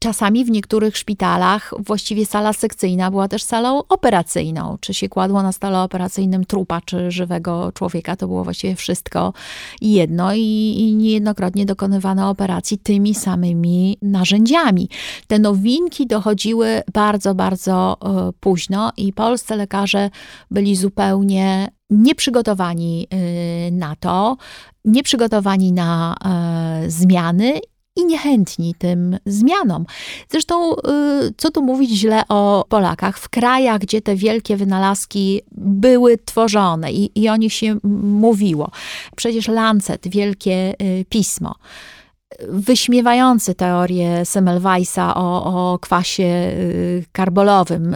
Czasami 0.04 0.44
w 0.44 0.50
niektórych 0.50 0.96
szpitalach 0.96 1.74
właściwie 1.78 2.26
sala 2.26 2.52
sekcyjna 2.52 3.10
była 3.10 3.28
też 3.28 3.42
salą 3.42 3.82
operacyjną. 3.88 4.76
Czy 4.80 4.94
się 4.94 5.08
kładło 5.08 5.42
na 5.42 5.52
stole 5.52 5.80
operacyjnym 5.80 6.44
trupa, 6.44 6.80
czy 6.80 7.10
żywego 7.10 7.72
człowieka, 7.72 8.16
to 8.16 8.26
było 8.26 8.44
właściwie 8.44 8.76
wszystko 8.76 9.32
jedno 9.80 10.34
i, 10.34 10.74
i 10.78 10.94
niejednokrotnie 10.94 11.66
dokonywano 11.66 12.30
operacji 12.30 12.78
tymi 12.78 13.14
samymi 13.14 13.98
narzędziami. 14.02 14.88
Te 15.26 15.38
nowinki 15.38 16.06
dochodziły 16.06 16.82
bardzo, 16.92 17.34
bardzo 17.34 17.96
e, 18.02 18.32
późno 18.40 18.92
i 18.96 19.12
polscy 19.12 19.56
lekarze 19.56 20.10
byli 20.50 20.76
zupełnie 20.76 21.68
nieprzygotowani 21.90 23.06
y, 23.68 23.72
na 23.72 23.96
to, 23.96 24.36
nieprzygotowani 24.84 25.72
na 25.72 26.14
e, 26.24 26.90
zmiany 26.90 27.60
i 27.96 28.04
niechętni 28.06 28.74
tym 28.78 29.18
zmianom. 29.26 29.86
Zresztą, 30.30 30.74
y, 30.74 30.78
co 31.36 31.50
tu 31.50 31.62
mówić 31.62 31.90
źle 31.90 32.22
o 32.28 32.64
Polakach, 32.68 33.18
w 33.18 33.28
krajach, 33.28 33.78
gdzie 33.78 34.02
te 34.02 34.16
wielkie 34.16 34.56
wynalazki 34.56 35.40
były 35.52 36.18
tworzone 36.18 36.92
i, 36.92 37.10
i 37.14 37.28
o 37.28 37.36
nich 37.36 37.52
się 37.52 37.76
mówiło. 38.02 38.70
Przecież 39.16 39.48
Lancet, 39.48 40.08
wielkie 40.08 40.74
y, 40.82 41.04
pismo, 41.08 41.54
wyśmiewający 42.48 43.54
teorię 43.54 44.24
Semmelweisa 44.24 45.14
o, 45.14 45.44
o 45.72 45.78
kwasie 45.78 46.24
y, 46.24 47.04
karbolowym. 47.12 47.94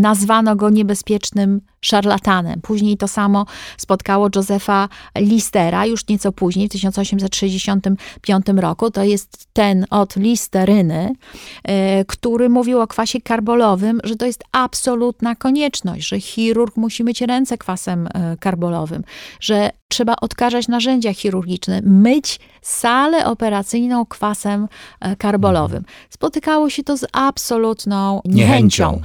Nazwano 0.00 0.56
go 0.56 0.70
niebezpiecznym 0.70 1.60
szarlatanem. 1.80 2.60
Później 2.60 2.96
to 2.96 3.08
samo 3.08 3.46
spotkało 3.76 4.28
Józefa 4.36 4.88
Listera, 5.18 5.86
już 5.86 6.08
nieco 6.08 6.32
później, 6.32 6.68
w 6.68 6.72
1865 6.72 8.46
roku. 8.56 8.90
To 8.90 9.04
jest 9.04 9.46
ten 9.52 9.86
od 9.90 10.16
listeryny, 10.16 11.12
y, 11.12 12.04
który 12.04 12.48
mówił 12.48 12.80
o 12.80 12.86
kwasie 12.86 13.20
karbolowym, 13.20 14.00
że 14.04 14.16
to 14.16 14.26
jest 14.26 14.44
absolutna 14.52 15.34
konieczność, 15.34 16.08
że 16.08 16.20
chirurg 16.20 16.76
musi 16.76 17.04
myć 17.04 17.20
ręce 17.20 17.58
kwasem 17.58 18.06
y, 18.06 18.10
karbolowym, 18.40 19.02
że 19.40 19.70
trzeba 19.88 20.16
odkażać 20.20 20.68
narzędzia 20.68 21.14
chirurgiczne, 21.14 21.80
myć 21.84 22.40
salę 22.62 23.26
operacyjną 23.26 23.69
kwasem 24.06 24.68
e, 25.00 25.16
karbolowym. 25.16 25.84
Spotykało 26.10 26.70
się 26.70 26.84
to 26.84 26.96
z 26.96 27.06
absolutną 27.12 28.20
niechęcią. 28.24 28.90
Niechęcią. 28.90 29.00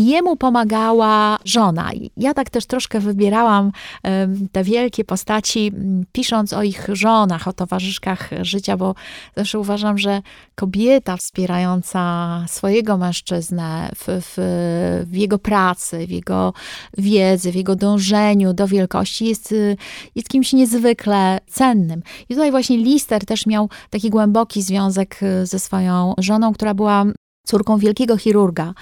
I 0.00 0.06
jemu 0.06 0.36
pomagała 0.36 1.38
żona. 1.44 1.90
Ja 2.16 2.34
tak 2.34 2.50
też 2.50 2.66
troszkę 2.66 3.00
wybierałam 3.00 3.72
te 4.52 4.64
wielkie 4.64 5.04
postaci, 5.04 5.72
pisząc 6.12 6.52
o 6.52 6.62
ich 6.62 6.88
żonach, 6.92 7.48
o 7.48 7.52
towarzyszkach 7.52 8.30
życia, 8.42 8.76
bo 8.76 8.94
zawsze 9.36 9.58
uważam, 9.58 9.98
że 9.98 10.22
kobieta 10.54 11.16
wspierająca 11.16 12.44
swojego 12.48 12.96
mężczyznę 12.96 13.90
w, 13.96 14.04
w, 14.06 14.34
w 15.10 15.16
jego 15.16 15.38
pracy, 15.38 16.06
w 16.06 16.10
jego 16.10 16.52
wiedzy, 16.98 17.52
w 17.52 17.54
jego 17.54 17.76
dążeniu 17.76 18.52
do 18.52 18.68
wielkości 18.68 19.24
jest, 19.26 19.52
y, 19.52 19.76
jest 20.14 20.28
kimś 20.28 20.52
niezwykle 20.52 21.38
cennym. 21.46 22.02
I 22.28 22.34
tutaj 22.34 22.50
właśnie 22.50 22.78
Lister 22.78 23.24
też 23.24 23.46
miał 23.46 23.68
taki 23.90 24.10
głęboki 24.10 24.62
związek 24.62 25.22
y, 25.22 25.46
ze 25.46 25.58
swoją 25.58 26.14
żoną, 26.18 26.52
która 26.52 26.74
była 26.74 27.04
córką 27.46 27.78
wielkiego 27.78 28.16
chirurga 28.16 28.74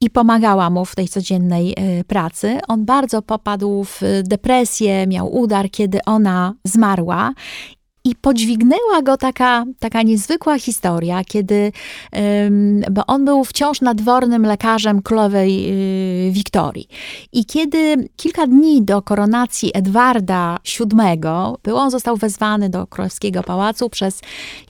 i 0.00 0.10
pomagała 0.10 0.70
mu 0.70 0.84
w 0.84 0.94
tej 0.94 1.08
codziennej 1.08 1.74
y, 2.00 2.04
pracy. 2.04 2.58
On 2.68 2.84
bardzo 2.84 3.22
popadł 3.22 3.84
w 3.84 4.00
depresję, 4.22 5.06
miał 5.06 5.36
udar, 5.36 5.70
kiedy 5.70 5.98
ona 6.04 6.54
zmarła. 6.64 7.32
I 8.06 8.14
podźwignęła 8.14 9.02
go 9.02 9.16
taka, 9.16 9.64
taka 9.78 10.02
niezwykła 10.02 10.58
historia, 10.58 11.24
kiedy, 11.24 11.72
bo 12.90 13.06
on 13.06 13.24
był 13.24 13.44
wciąż 13.44 13.80
nadwornym 13.80 14.42
lekarzem 14.42 15.02
królowej 15.02 15.70
y, 16.28 16.32
Wiktorii. 16.32 16.88
I 17.32 17.44
kiedy 17.44 18.08
kilka 18.16 18.46
dni 18.46 18.82
do 18.82 19.02
koronacji 19.02 19.70
Edwarda 19.74 20.58
VII 20.78 21.18
był, 21.62 21.76
on 21.76 21.90
został 21.90 22.16
wezwany 22.16 22.70
do 22.70 22.86
królewskiego 22.86 23.42
pałacu 23.42 23.90
przez 23.90 24.20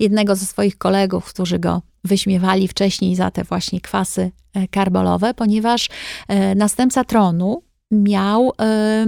jednego 0.01 0.37
ze 0.37 0.47
swoich 0.47 0.79
kolegów, 0.79 1.25
którzy 1.25 1.59
go 1.59 1.83
wyśmiewali 2.05 2.69
wcześniej 2.69 3.17
za 3.17 3.31
te 3.31 3.45
właśnie 3.45 3.81
kwasy 3.81 4.31
e, 4.55 4.69
karbolowe, 4.69 5.35
ponieważ 5.35 5.89
e, 6.29 6.55
następca 6.55 7.05
tronu 7.05 7.63
miał 7.91 8.53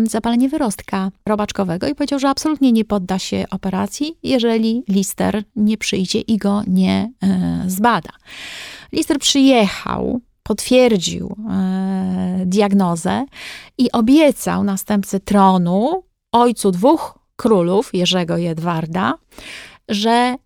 y, 0.05 0.07
zapalenie 0.07 0.49
wyrostka 0.49 1.11
robaczkowego 1.27 1.88
i 1.88 1.95
powiedział, 1.95 2.19
że 2.19 2.29
absolutnie 2.29 2.73
nie 2.73 2.85
podda 2.85 3.19
się 3.19 3.45
operacji, 3.51 4.19
jeżeli 4.23 4.85
Lister 4.88 5.43
nie 5.57 5.79
przyjdzie 5.79 6.21
i 6.21 6.37
go 6.37 6.62
nie 6.67 7.12
y, 7.67 7.71
zbada. 7.71 8.11
Lister 8.93 9.19
przyjechał, 9.19 10.21
potwierdził 10.43 11.37
y, 12.43 12.47
diagnozę 12.47 13.25
i 13.79 13.93
obiecał 13.93 14.64
następcy 14.64 15.21
tronu, 15.21 16.03
ojcu 16.33 16.71
dwóch 16.71 17.19
królów, 17.37 17.95
Jerzego 17.95 18.38
i 18.38 18.47
Edwarda, 18.47 19.14
że 19.88 20.37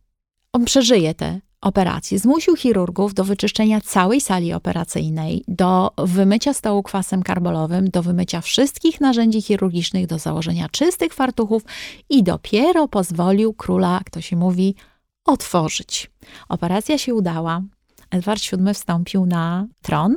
on 0.53 0.65
przeżyje 0.65 1.15
tę 1.15 1.41
operacji. 1.63 2.19
Zmusił 2.19 2.57
chirurgów 2.57 3.15
do 3.15 3.25
wyczyszczenia 3.25 3.81
całej 3.81 4.21
sali 4.21 4.53
operacyjnej, 4.53 5.45
do 5.49 5.91
wymycia 5.99 6.55
stołu 6.55 6.83
kwasem 6.83 7.23
karbolowym, 7.23 7.91
do 7.91 8.03
wymycia 8.03 8.41
wszystkich 8.41 9.01
narzędzi 9.01 9.43
chirurgicznych, 9.43 10.07
do 10.07 10.19
założenia 10.19 10.69
czystych 10.69 11.15
fartuchów 11.15 11.63
i 12.11 12.23
dopiero 12.23 12.89
pozwolił 12.89 13.55
króla, 13.55 13.95
jak 13.95 14.11
to 14.11 14.21
się 14.21 14.37
mówi, 14.37 14.75
otworzyć. 15.25 16.11
Operacja 16.49 16.99
się 16.99 17.15
udała. 17.15 17.63
Edward 18.11 18.43
VII 18.43 18.75
wstąpił 18.75 19.27
na 19.27 19.67
tron 19.83 20.17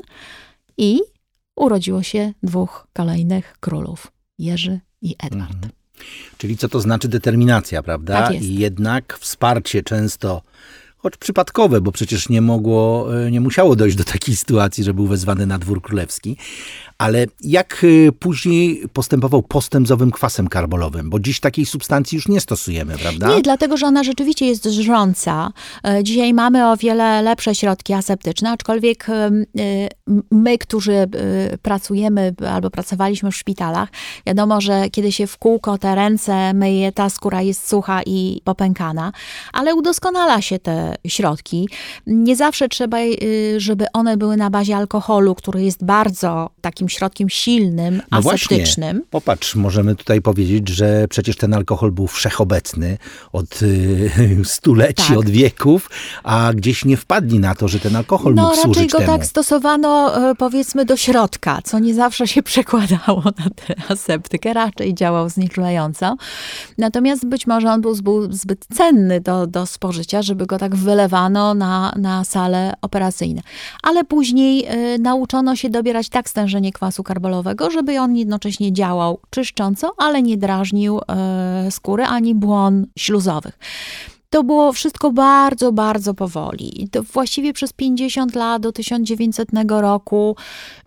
i 0.78 1.00
urodziło 1.56 2.04
się 2.04 2.34
dwóch 2.44 2.88
kolejnych 2.94 3.58
królów, 3.60 4.12
Jerzy 4.40 4.80
i 5.02 5.16
Edward. 5.24 5.54
Mhm. 5.54 5.72
Czyli 6.38 6.58
co 6.58 6.70
to 6.70 6.80
znaczy 6.80 7.08
determinacja, 7.08 7.84
prawda? 7.84 8.24
Tak 8.24 8.34
jest. 8.34 8.46
I 8.46 8.56
jednak 8.56 9.18
wsparcie 9.20 9.84
często 9.84 10.42
choć 11.06 11.18
przypadkowe, 11.18 11.82
bo 11.82 11.92
przecież 11.92 12.30
nie 12.30 12.42
mogło, 12.42 13.08
e, 13.26 13.32
nie 13.32 13.42
musiało 13.42 13.76
dojść 13.76 13.96
do 13.96 14.04
takiej 14.04 14.36
sytuacji, 14.36 14.84
że 14.84 14.94
był 14.94 15.08
wezwany 15.08 15.46
na 15.46 15.58
dwór 15.58 15.82
królewski. 15.82 16.38
Ale 16.98 17.26
jak 17.42 17.84
y, 17.84 18.12
później 18.20 18.84
postępował 18.94 19.44
postęp 19.44 19.88
z 19.88 19.92
owym 19.92 20.12
kwasem 20.12 20.48
karbolowym? 20.48 21.10
Bo 21.10 21.20
dziś 21.20 21.40
takiej 21.40 21.66
substancji 21.66 22.16
już 22.16 22.28
nie 22.28 22.42
stosujemy, 22.42 22.98
prawda? 22.98 23.36
Nie, 23.36 23.42
dlatego 23.42 23.78
że 23.78 23.86
ona 23.86 24.04
rzeczywiście 24.04 24.46
jest 24.46 24.66
żrąca. 24.66 25.52
E, 25.84 26.04
dzisiaj 26.04 26.34
mamy 26.34 26.72
o 26.72 26.78
wiele 26.78 27.22
lepsze 27.22 27.56
środki 27.56 27.94
aseptyczne, 27.94 28.52
aczkolwiek 28.52 29.08
e, 29.10 29.32
my, 30.32 30.58
którzy 30.58 30.94
e, 30.94 31.08
pracujemy 31.62 32.34
albo 32.50 32.70
pracowaliśmy 32.70 33.32
w 33.32 33.36
szpitalach, 33.36 33.90
wiadomo, 34.26 34.62
że 34.62 34.90
kiedy 34.90 35.12
się 35.12 35.28
w 35.28 35.38
kółko 35.38 35.78
te 35.78 35.96
ręce 35.96 36.54
myje, 36.54 36.92
ta 36.92 37.10
skóra 37.10 37.42
jest 37.42 37.70
sucha 37.70 38.02
i 38.06 38.42
popękana, 38.44 39.12
ale 39.54 39.76
udoskonala 39.76 40.42
się 40.42 40.60
te 40.60 40.96
środki. 41.08 41.70
Nie 42.08 42.36
zawsze 42.36 42.70
trzeba, 42.70 42.98
żeby 43.58 43.86
one 43.94 44.18
były 44.18 44.38
na 44.38 44.50
bazie 44.50 44.78
alkoholu, 44.78 45.36
który 45.36 45.64
jest 45.64 45.86
bardzo 45.86 46.50
takim 46.62 46.85
takim 46.86 46.98
środkiem 46.98 47.30
silnym, 47.30 48.02
no 48.12 48.18
aseptycznym. 48.18 48.98
Właśnie. 48.98 49.10
Popatrz, 49.10 49.56
możemy 49.56 49.96
tutaj 49.96 50.22
powiedzieć, 50.22 50.70
że 50.70 51.08
przecież 51.10 51.38
ten 51.38 51.54
alkohol 51.54 51.92
był 51.92 52.08
wszechobecny 52.08 52.98
od 53.34 53.62
y, 53.62 54.12
stuleci, 54.56 55.08
tak. 55.08 55.18
od 55.18 55.30
wieków, 55.30 55.90
a 56.24 56.54
gdzieś 56.54 56.86
nie 56.86 56.98
wpadli 56.98 57.40
na 57.40 57.56
to, 57.56 57.68
że 57.68 57.80
ten 57.80 57.96
alkohol 57.96 58.34
no, 58.36 58.44
mógł 58.44 58.56
służyć 58.56 58.94
raczej 58.94 59.08
go 59.08 59.14
tak 59.14 59.26
stosowano 59.26 60.18
e, 60.30 60.36
powiedzmy 60.36 60.86
do 60.86 60.98
środka, 60.98 61.62
co 61.64 61.80
nie 61.80 61.94
zawsze 61.94 62.28
się 62.28 62.44
przekładało 62.52 63.24
na 63.24 63.50
tę 63.56 63.76
aseptykę, 63.90 64.54
raczej 64.54 64.94
działał 64.94 65.30
znieczulająco. 65.30 66.18
Natomiast 66.78 67.26
być 67.26 67.48
może 67.48 67.72
on 67.72 67.82
był 67.82 67.96
zbyt 68.30 68.66
cenny 68.78 69.22
do, 69.22 69.48
do 69.48 69.66
spożycia, 69.66 70.22
żeby 70.22 70.46
go 70.46 70.58
tak 70.58 70.76
wylewano 70.76 71.54
na, 71.54 71.94
na 71.98 72.24
sale 72.24 72.74
operacyjne. 72.82 73.42
Ale 73.84 74.04
później 74.04 74.66
y, 74.96 75.00
nauczono 75.00 75.56
się 75.56 75.70
dobierać 75.70 76.10
tak 76.10 76.30
stężenie 76.30 76.72
kwasu 76.76 77.04
karbolowego, 77.04 77.72
żeby 77.72 78.00
on 78.00 78.16
jednocześnie 78.16 78.74
działał 78.74 79.20
czyszcząco, 79.30 79.92
ale 79.98 80.22
nie 80.22 80.38
drażnił 80.38 81.00
e, 81.08 81.72
skóry 81.72 82.04
ani 82.04 82.36
błon 82.36 82.86
śluzowych. 82.98 83.60
To 84.30 84.44
było 84.44 84.74
wszystko 84.74 85.12
bardzo, 85.12 85.72
bardzo 85.72 86.14
powoli. 86.14 86.90
To 86.92 87.04
właściwie 87.04 87.54
przez 87.54 87.74
50 87.74 88.36
lat 88.36 88.62
do 88.62 88.72
1900 88.72 89.50
roku 89.70 90.36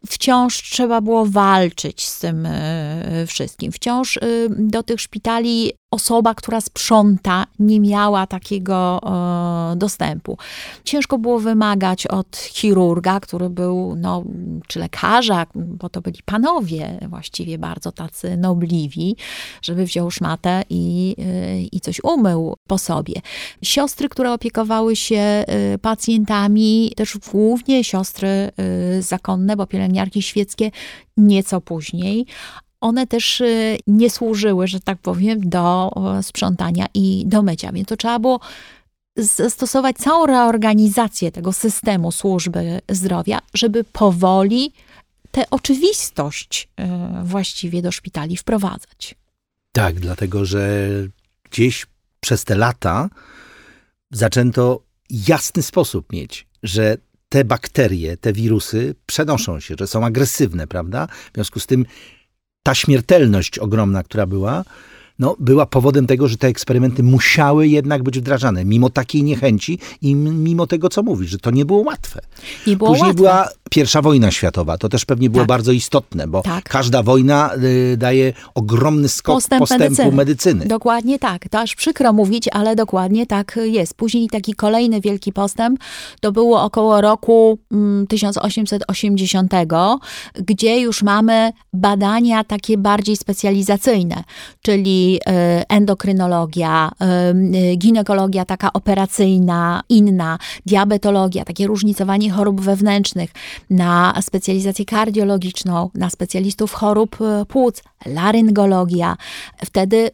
wciąż 0.06 0.62
trzeba 0.62 1.00
było 1.00 1.26
walczyć 1.26 2.06
z 2.06 2.18
tym 2.18 2.46
e, 2.46 3.24
wszystkim. 3.26 3.72
Wciąż 3.72 4.16
e, 4.16 4.20
do 4.48 4.82
tych 4.82 5.00
szpitali 5.00 5.72
osoba, 5.90 6.34
która 6.34 6.60
sprząta, 6.60 7.46
nie 7.58 7.80
miała 7.80 8.26
takiego 8.26 9.00
e, 9.72 9.76
dostępu. 9.76 10.38
Ciężko 10.84 11.18
było 11.18 11.38
wymagać 11.38 12.06
od 12.06 12.36
chirurga, 12.36 13.20
który 13.20 13.50
był, 13.50 13.96
no, 13.96 14.24
czy 14.66 14.78
lekarza, 14.78 15.46
bo 15.54 15.88
to 15.88 16.00
byli 16.00 16.18
panowie 16.24 16.98
właściwie 17.08 17.58
bardzo 17.58 17.92
tacy 17.92 18.36
nobliwi, 18.36 19.16
żeby 19.62 19.84
wziął 19.84 20.10
szmatę 20.10 20.62
i, 20.70 21.16
e, 21.18 21.60
i 21.62 21.80
coś 21.80 22.00
umył 22.04 22.56
po 22.66 22.78
sobie. 22.78 23.14
Siostry, 23.62 24.08
które 24.08 24.32
opiekowały 24.32 24.96
się 24.96 25.16
e, 25.16 25.44
pacjentami, 25.78 26.92
też 26.96 27.18
głównie 27.32 27.84
siostry 27.84 28.28
e, 28.28 28.52
zakonne, 29.02 29.56
bo 29.56 29.66
pielęgniarki 29.66 30.22
świeckie 30.22 30.70
nieco 31.16 31.60
później, 31.60 32.26
one 32.80 33.06
też 33.06 33.40
y, 33.40 33.78
nie 33.86 34.10
służyły, 34.10 34.66
że 34.66 34.80
tak 34.80 34.98
powiem, 34.98 35.50
do 35.50 35.90
sprzątania 36.22 36.86
i 36.94 37.24
do 37.26 37.42
mycia. 37.42 37.72
Więc 37.72 37.88
to 37.88 37.96
trzeba 37.96 38.18
było 38.18 38.40
zastosować 39.16 39.96
całą 39.96 40.26
reorganizację 40.26 41.32
tego 41.32 41.52
systemu 41.52 42.12
służby 42.12 42.80
zdrowia, 42.88 43.38
żeby 43.54 43.84
powoli 43.84 44.72
tę 45.30 45.50
oczywistość 45.50 46.68
y, 46.80 46.84
właściwie 47.24 47.82
do 47.82 47.92
szpitali 47.92 48.36
wprowadzać. 48.36 49.14
Tak, 49.72 50.00
dlatego 50.00 50.44
że 50.44 50.88
gdzieś 51.50 51.86
przez 52.20 52.44
te 52.44 52.56
lata 52.56 53.08
zaczęto 54.10 54.82
jasny 55.10 55.62
sposób 55.62 56.12
mieć, 56.12 56.46
że 56.62 56.96
te 57.28 57.44
bakterie, 57.44 58.16
te 58.16 58.32
wirusy 58.32 58.94
przenoszą 59.06 59.60
się, 59.60 59.74
że 59.78 59.86
są 59.86 60.04
agresywne, 60.04 60.66
prawda? 60.66 61.06
W 61.06 61.34
związku 61.34 61.60
z 61.60 61.66
tym 61.66 61.86
ta 62.68 62.74
śmiertelność 62.74 63.58
ogromna, 63.58 64.02
która 64.02 64.26
była, 64.26 64.64
no, 65.18 65.36
była 65.38 65.66
powodem 65.66 66.06
tego, 66.06 66.28
że 66.28 66.36
te 66.36 66.46
eksperymenty 66.48 67.02
musiały 67.02 67.68
jednak 67.68 68.02
być 68.02 68.18
wdrażane, 68.18 68.64
mimo 68.64 68.90
takiej 68.90 69.22
niechęci 69.22 69.78
i 70.02 70.14
mimo 70.14 70.66
tego, 70.66 70.88
co 70.88 71.02
mówisz, 71.02 71.30
że 71.30 71.38
to 71.38 71.50
nie 71.50 71.64
było 71.64 71.82
łatwe. 71.82 72.20
Nie 72.66 72.76
było 72.76 72.90
Później 72.90 73.06
łatwe. 73.06 73.16
była 73.16 73.48
pierwsza 73.70 74.02
wojna 74.02 74.30
światowa. 74.30 74.78
To 74.78 74.88
też 74.88 75.04
pewnie 75.04 75.30
było 75.30 75.42
tak. 75.42 75.48
bardzo 75.48 75.72
istotne, 75.72 76.26
bo 76.26 76.42
tak. 76.42 76.64
każda 76.64 77.02
wojna 77.02 77.50
y, 77.54 77.96
daje 77.96 78.32
ogromny 78.54 79.08
skok 79.08 79.34
Postęp 79.36 79.60
postępu 79.60 79.84
medycyny. 79.84 80.12
medycyny. 80.12 80.66
Dokładnie 80.66 81.18
tak. 81.18 81.48
To 81.48 81.60
aż 81.60 81.74
przykro 81.74 82.12
mówić, 82.12 82.48
ale 82.52 82.76
dokładnie 82.76 83.26
tak 83.26 83.58
jest. 83.62 83.94
Później 83.94 84.28
taki 84.28 84.54
kolejny 84.54 85.00
wielki 85.00 85.32
postęp 85.32 85.80
to 86.20 86.32
było 86.32 86.62
około 86.62 87.00
roku 87.00 87.58
1880, 88.08 89.54
mm, 89.54 89.98
gdzie 90.34 90.80
już 90.80 91.02
mamy 91.02 91.52
badania 91.72 92.44
takie 92.44 92.78
bardziej 92.78 93.16
specjalizacyjne, 93.16 94.24
czyli 94.62 95.16
y, 95.16 95.66
endokrynologia, 95.68 96.90
y, 97.72 97.76
ginekologia 97.76 98.44
taka 98.44 98.72
operacyjna, 98.72 99.82
inna, 99.88 100.38
diabetologia, 100.66 101.44
takie 101.44 101.66
różnicowanie 101.66 102.30
chorób 102.30 102.60
wewnętrznych, 102.60 103.30
na 103.70 104.14
specjalizację 104.22 104.84
kardiologiczną, 104.84 105.90
na 105.94 106.10
specjalistów 106.10 106.72
chorób 106.72 107.16
e, 107.20 107.44
płuc, 107.44 107.82
laryngologia. 108.06 109.16
Wtedy 109.64 110.10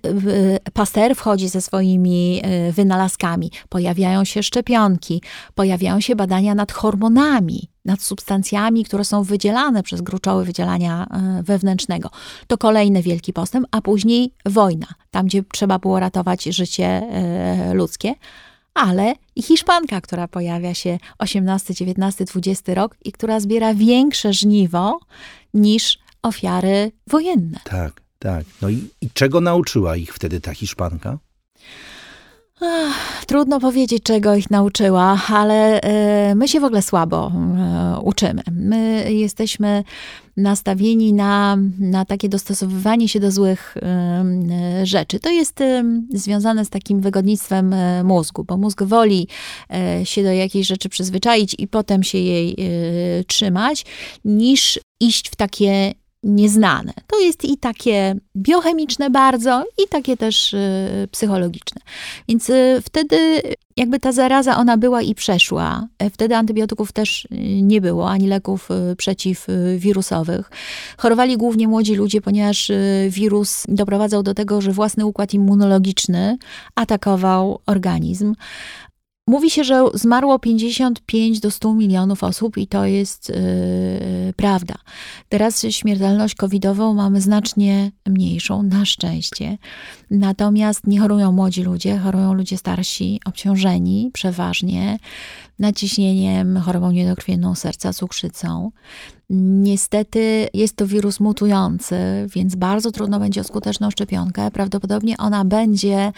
e, 0.64 0.70
Pasteur 0.72 1.14
wchodzi 1.14 1.48
ze 1.48 1.60
swoimi 1.60 2.40
e, 2.42 2.72
wynalazkami. 2.72 3.50
Pojawiają 3.68 4.24
się 4.24 4.42
szczepionki, 4.42 5.22
pojawiają 5.54 6.00
się 6.00 6.16
badania 6.16 6.54
nad 6.54 6.72
hormonami, 6.72 7.68
nad 7.84 8.02
substancjami, 8.02 8.84
które 8.84 9.04
są 9.04 9.22
wydzielane 9.22 9.82
przez 9.82 10.00
gruczoły 10.00 10.44
wydzielania 10.44 11.06
wewnętrznego. 11.42 12.10
To 12.46 12.58
kolejny 12.58 13.02
wielki 13.02 13.32
postęp, 13.32 13.66
a 13.70 13.80
później 13.80 14.32
wojna, 14.46 14.86
tam 15.10 15.26
gdzie 15.26 15.42
trzeba 15.52 15.78
było 15.78 16.00
ratować 16.00 16.44
życie 16.44 17.02
ludzkie 17.72 18.14
ale 18.74 19.14
i 19.36 19.42
Hiszpanka, 19.42 20.00
która 20.00 20.28
pojawia 20.28 20.74
się 20.74 20.98
18, 21.18 21.74
19, 21.74 22.24
20 22.24 22.74
rok 22.74 22.96
i 23.04 23.12
która 23.12 23.40
zbiera 23.40 23.74
większe 23.74 24.32
żniwo 24.32 24.98
niż 25.54 25.98
ofiary 26.22 26.92
wojenne. 27.06 27.60
Tak, 27.64 28.00
tak. 28.18 28.44
No 28.62 28.68
i, 28.68 28.88
i 29.00 29.10
czego 29.10 29.40
nauczyła 29.40 29.96
ich 29.96 30.14
wtedy 30.14 30.40
ta 30.40 30.54
Hiszpanka? 30.54 31.18
Ach, 32.60 33.24
trudno 33.26 33.60
powiedzieć, 33.60 34.02
czego 34.02 34.34
ich 34.34 34.50
nauczyła, 34.50 35.20
ale 35.28 35.80
e, 35.80 36.34
my 36.34 36.48
się 36.48 36.60
w 36.60 36.64
ogóle 36.64 36.82
słabo 36.82 37.32
e, 37.32 38.00
uczymy. 38.02 38.42
My 38.52 39.12
jesteśmy 39.12 39.84
nastawieni 40.36 41.12
na, 41.12 41.58
na 41.78 42.04
takie 42.04 42.28
dostosowywanie 42.28 43.08
się 43.08 43.20
do 43.20 43.30
złych 43.30 43.76
e, 43.76 44.86
rzeczy. 44.86 45.20
To 45.20 45.30
jest 45.30 45.58
związane 46.10 46.64
z 46.64 46.70
takim 46.70 47.00
wygodnictwem 47.00 47.74
mózgu, 48.04 48.44
bo 48.44 48.56
mózg 48.56 48.82
woli 48.82 49.28
się 50.04 50.22
do 50.22 50.32
jakiejś 50.32 50.66
rzeczy 50.66 50.88
przyzwyczaić 50.88 51.54
i 51.58 51.68
potem 51.68 52.02
się 52.02 52.18
jej 52.18 52.56
trzymać, 53.26 53.84
niż 54.24 54.80
iść 55.00 55.28
w 55.28 55.36
takie 55.36 55.94
nieznane. 56.24 56.92
To 57.06 57.20
jest 57.20 57.44
i 57.44 57.58
takie 57.58 58.16
biochemiczne 58.36 59.10
bardzo, 59.10 59.64
i 59.84 59.88
takie 59.88 60.16
też 60.16 60.54
y, 60.54 61.08
psychologiczne. 61.10 61.82
Więc 62.28 62.50
y, 62.50 62.82
wtedy 62.84 63.40
jakby 63.76 64.00
ta 64.00 64.12
zaraza 64.12 64.56
ona 64.56 64.76
była 64.76 65.02
i 65.02 65.14
przeszła. 65.14 65.88
E, 65.98 66.10
wtedy 66.10 66.36
antybiotyków 66.36 66.92
też 66.92 67.24
y, 67.24 67.28
nie 67.62 67.80
było, 67.80 68.10
ani 68.10 68.26
leków 68.26 68.68
przeciwwirusowych. 68.96 70.50
Chorowali 70.98 71.36
głównie 71.36 71.68
młodzi 71.68 71.94
ludzie, 71.94 72.20
ponieważ 72.20 72.70
wirus 73.08 73.64
doprowadzał 73.68 74.22
do 74.22 74.34
tego, 74.34 74.60
że 74.60 74.72
własny 74.72 75.06
układ 75.06 75.34
immunologiczny 75.34 76.38
atakował 76.74 77.58
organizm. 77.66 78.34
Mówi 79.26 79.50
się, 79.50 79.64
że 79.64 79.84
zmarło 79.94 80.38
55 80.38 81.40
do 81.40 81.50
100 81.50 81.74
milionów 81.74 82.24
osób 82.24 82.56
i 82.56 82.66
to 82.66 82.84
jest 82.84 83.28
yy, 83.28 84.32
prawda. 84.36 84.74
Teraz 85.28 85.66
śmiertelność 85.70 86.34
covidową 86.34 86.94
mamy 86.94 87.20
znacznie 87.20 87.90
mniejszą, 88.06 88.62
na 88.62 88.84
szczęście. 88.84 89.58
Natomiast 90.10 90.86
nie 90.86 91.00
chorują 91.00 91.32
młodzi 91.32 91.62
ludzie, 91.62 91.98
chorują 91.98 92.34
ludzie 92.34 92.58
starsi, 92.58 93.20
obciążeni 93.24 94.10
przeważnie 94.12 94.98
naciśnieniem, 95.58 96.60
chorobą 96.60 96.90
niedokrwienną 96.90 97.54
serca, 97.54 97.92
cukrzycą. 97.92 98.70
Niestety 99.36 100.48
jest 100.54 100.76
to 100.76 100.86
wirus 100.86 101.20
mutujący, 101.20 101.96
więc 102.34 102.54
bardzo 102.54 102.90
trudno 102.90 103.20
będzie 103.20 103.40
o 103.40 103.44
skuteczną 103.44 103.90
szczepionkę. 103.90 104.50
Prawdopodobnie 104.50 105.16
ona 105.16 105.44
będzie 105.44 106.12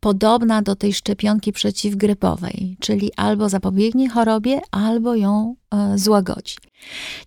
podobna 0.00 0.62
do 0.62 0.76
tej 0.76 0.92
szczepionki 0.92 1.52
przeciwgrypowej, 1.52 2.76
czyli 2.80 3.10
albo 3.16 3.48
zapobiegnie 3.48 4.08
chorobie, 4.08 4.60
albo 4.70 5.14
ją 5.14 5.54
e, 5.74 5.98
złagodzi. 5.98 6.56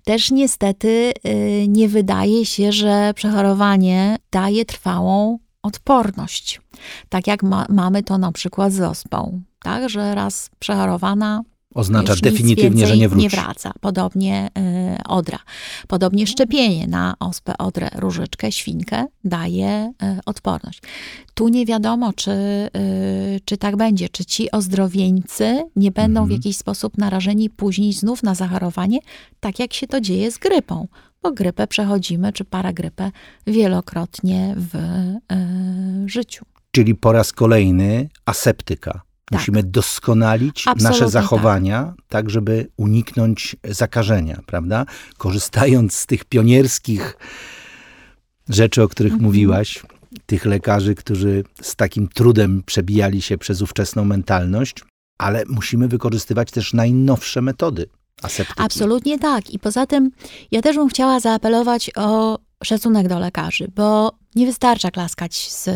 Też 0.03 0.31
niestety 0.31 1.13
e, 1.23 1.67
nie 1.67 1.89
wydaje 1.89 2.45
się, 2.45 2.71
że 2.71 3.13
przechorowanie 3.15 4.17
daje 4.31 4.65
trwałą 4.65 5.39
odporność. 5.63 6.62
Tak 7.10 7.27
jak 7.27 7.43
ma, 7.43 7.65
mamy 7.69 8.03
to 8.03 8.17
na 8.17 8.31
przykład 8.31 8.73
z 8.73 8.81
ospą, 8.81 9.41
tak, 9.63 9.89
że 9.89 10.15
raz 10.15 10.49
przechorowana 10.60 11.41
Oznacza 11.75 12.15
definitywnie, 12.15 12.88
że 12.88 12.97
nie 12.97 13.09
wróci. 13.09 13.23
Nie 13.23 13.29
wraca. 13.29 13.71
Podobnie 13.81 14.49
y, 14.57 15.03
odra. 15.07 15.39
Podobnie 15.88 16.27
szczepienie 16.27 16.88
na 16.88 17.15
ospę, 17.19 17.57
odrę, 17.57 17.89
różyczkę, 17.95 18.51
świnkę 18.51 19.05
daje 19.23 19.93
y, 20.03 20.19
odporność. 20.25 20.81
Tu 21.33 21.47
nie 21.47 21.65
wiadomo, 21.65 22.13
czy, 22.13 22.31
y, 22.31 23.39
czy 23.45 23.57
tak 23.57 23.75
będzie. 23.77 24.09
Czy 24.09 24.25
ci 24.25 24.51
ozdrowieńcy 24.51 25.63
nie 25.75 25.91
będą 25.91 26.21
mhm. 26.21 26.27
w 26.27 26.31
jakiś 26.31 26.57
sposób 26.57 26.97
narażeni 26.97 27.49
później 27.49 27.93
znów 27.93 28.23
na 28.23 28.35
zachorowanie, 28.35 28.99
tak 29.39 29.59
jak 29.59 29.73
się 29.73 29.88
to 29.88 30.01
dzieje 30.01 30.31
z 30.31 30.38
grypą. 30.38 30.88
Bo 31.23 31.31
grypę 31.31 31.67
przechodzimy, 31.67 32.33
czy 32.33 32.45
paragrypę 32.45 33.11
wielokrotnie 33.47 34.55
w 34.57 34.75
y, 34.75 36.09
życiu. 36.09 36.45
Czyli 36.71 36.95
po 36.95 37.11
raz 37.11 37.31
kolejny 37.31 38.09
aseptyka 38.25 39.04
tak. 39.25 39.39
Musimy 39.39 39.63
doskonalić 39.63 40.63
Absolutnie 40.67 40.83
nasze 40.83 40.99
tak. 40.99 41.09
zachowania, 41.09 41.83
tak. 41.83 42.05
tak. 42.09 42.29
żeby 42.29 42.67
uniknąć 42.77 43.55
zakażenia, 43.63 44.39
prawda? 44.45 44.85
Korzystając 45.17 45.93
z 45.93 46.05
tych 46.05 46.25
pionierskich 46.25 47.17
rzeczy, 48.49 48.83
o 48.83 48.88
których 48.88 49.13
mhm. 49.13 49.25
mówiłaś, 49.25 49.83
tych 50.25 50.45
lekarzy, 50.45 50.95
którzy 50.95 51.43
z 51.61 51.75
takim 51.75 52.07
trudem 52.07 52.63
przebijali 52.65 53.21
się 53.21 53.38
przez 53.38 53.61
ówczesną 53.61 54.05
mentalność, 54.05 54.75
ale 55.17 55.43
musimy 55.47 55.88
wykorzystywać 55.88 56.51
też 56.51 56.73
najnowsze 56.73 57.41
metody. 57.41 57.85
Aseptyki. 58.21 58.61
Absolutnie 58.61 59.19
tak. 59.19 59.49
I 59.49 59.59
poza 59.59 59.85
tym 59.85 60.11
ja 60.51 60.61
też 60.61 60.75
bym 60.75 60.89
chciała 60.89 61.19
zaapelować 61.19 61.91
o 61.95 62.39
szacunek 62.63 63.07
do 63.07 63.19
lekarzy, 63.19 63.71
bo 63.75 64.11
nie 64.35 64.45
wystarcza 64.45 64.91
klaskać 64.91 65.51
z 65.51 65.67
e, 65.67 65.73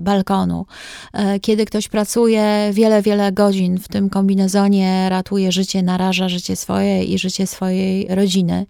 balkonu. 0.00 0.66
E, 1.12 1.40
kiedy 1.40 1.64
ktoś 1.64 1.88
pracuje 1.88 2.70
wiele, 2.72 3.02
wiele 3.02 3.32
godzin 3.32 3.78
w 3.78 3.88
tym 3.88 4.10
kombinezonie, 4.10 5.06
ratuje 5.10 5.52
życie, 5.52 5.82
naraża 5.82 6.28
życie 6.28 6.56
swoje 6.56 7.04
i 7.04 7.18
życie 7.18 7.46
swojej 7.46 8.06
rodziny. 8.08 8.66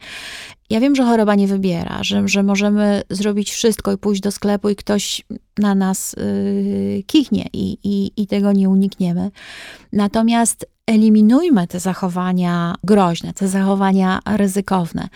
Ja 0.71 0.81
wiem, 0.81 0.97
że 0.97 1.05
choroba 1.05 1.35
nie 1.35 1.47
wybiera, 1.47 2.03
że, 2.03 2.29
że 2.29 2.43
możemy 2.43 3.03
zrobić 3.11 3.51
wszystko 3.51 3.93
i 3.93 3.99
pójść 3.99 4.23
do 4.23 4.31
sklepu 4.31 4.69
i 4.69 4.77
ktoś 4.77 5.23
na 5.59 5.75
nas 5.75 6.17
yy, 6.17 7.03
kichnie 7.03 7.47
i, 7.53 7.79
i, 7.85 8.23
i 8.23 8.27
tego 8.27 8.53
nie 8.53 8.69
unikniemy. 8.69 9.31
Natomiast 9.93 10.67
eliminujmy 10.87 11.67
te 11.67 11.81
zachowania 11.81 12.75
groźne, 12.85 13.33
te 13.33 13.49
zachowania 13.49 14.21
ryzykowne. 14.37 15.09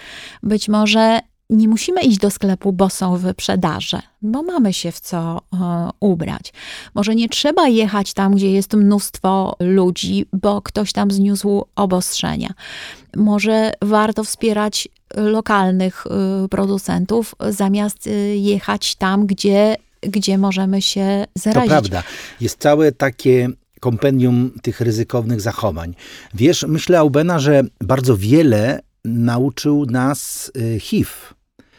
Być 0.43 0.69
może 0.69 1.21
nie 1.51 1.69
musimy 1.69 2.03
iść 2.03 2.19
do 2.19 2.31
sklepu, 2.31 2.73
bo 2.73 2.91
są 2.91 3.17
wyprzedaże, 3.17 4.03
bo 4.23 4.43
mamy 4.43 4.73
się 4.73 4.93
w 4.93 5.01
co 5.01 5.41
e, 5.53 5.91
ubrać. 6.01 6.53
Może 6.95 7.15
nie 7.15 7.29
trzeba 7.29 7.69
jechać 7.69 8.13
tam, 8.13 8.35
gdzie 8.35 8.53
jest 8.53 8.75
mnóstwo 8.75 9.57
ludzi, 9.61 10.27
bo 10.33 10.63
ktoś 10.63 10.93
tam 10.93 11.11
zniósł 11.11 11.65
obostrzenia. 11.77 12.51
Może 13.17 13.73
warto 13.83 14.25
wspierać 14.25 14.89
lokalnych 15.15 16.05
e, 16.07 16.49
producentów, 16.49 17.35
zamiast 17.49 18.07
e, 18.07 18.11
jechać 18.37 18.95
tam, 18.95 19.27
gdzie, 19.27 19.77
gdzie 20.01 20.39
możemy 20.39 20.83
się 20.83 21.25
zarazić. 21.35 21.71
To 21.71 21.81
prawda. 21.81 22.03
Jest 22.41 22.59
całe 22.59 22.93
takie 22.93 23.49
kompendium 23.81 24.51
tych 24.63 24.81
ryzykownych 24.81 25.41
zachowań. 25.41 25.95
Wiesz, 26.35 26.65
myślę, 26.69 26.99
Aubena, 26.99 27.39
że 27.39 27.63
bardzo 27.81 28.17
wiele 28.17 28.81
nauczył 29.05 29.87
nas 29.87 30.53
HIV 30.81 31.36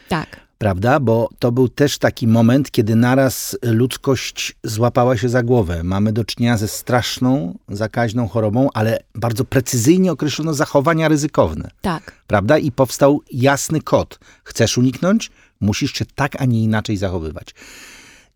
tak. 0.08 0.48
Prawda? 0.58 1.00
Bo 1.00 1.28
to 1.38 1.52
był 1.52 1.68
też 1.68 1.98
taki 1.98 2.26
moment, 2.26 2.70
kiedy 2.70 2.96
naraz 2.96 3.58
ludzkość 3.62 4.56
złapała 4.64 5.16
się 5.16 5.28
za 5.28 5.42
głowę. 5.42 5.84
Mamy 5.84 6.12
do 6.12 6.24
czynienia 6.24 6.56
ze 6.56 6.68
straszną, 6.68 7.58
zakaźną 7.68 8.28
chorobą, 8.28 8.68
ale 8.74 8.98
bardzo 9.14 9.44
precyzyjnie 9.44 10.12
określono 10.12 10.54
zachowania 10.54 11.08
ryzykowne. 11.08 11.70
Tak. 11.80 12.12
Prawda? 12.26 12.58
I 12.58 12.72
powstał 12.72 13.22
jasny 13.32 13.80
kod. 13.80 14.18
Chcesz 14.44 14.78
uniknąć? 14.78 15.30
Musisz 15.60 15.92
się 15.92 16.04
tak, 16.14 16.40
a 16.40 16.44
nie 16.44 16.62
inaczej 16.62 16.96
zachowywać. 16.96 17.54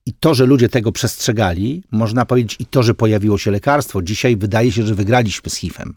I 0.06 0.12
to, 0.12 0.34
że 0.34 0.46
ludzie 0.46 0.68
tego 0.68 0.92
przestrzegali, 0.92 1.82
można 1.90 2.26
powiedzieć, 2.26 2.56
i 2.60 2.66
to, 2.66 2.82
że 2.82 2.94
pojawiło 2.94 3.38
się 3.38 3.50
lekarstwo. 3.50 4.02
Dzisiaj 4.02 4.36
wydaje 4.36 4.72
się, 4.72 4.86
że 4.86 4.94
wygraliśmy 4.94 5.50
z 5.50 5.56
HIV-em. 5.56 5.94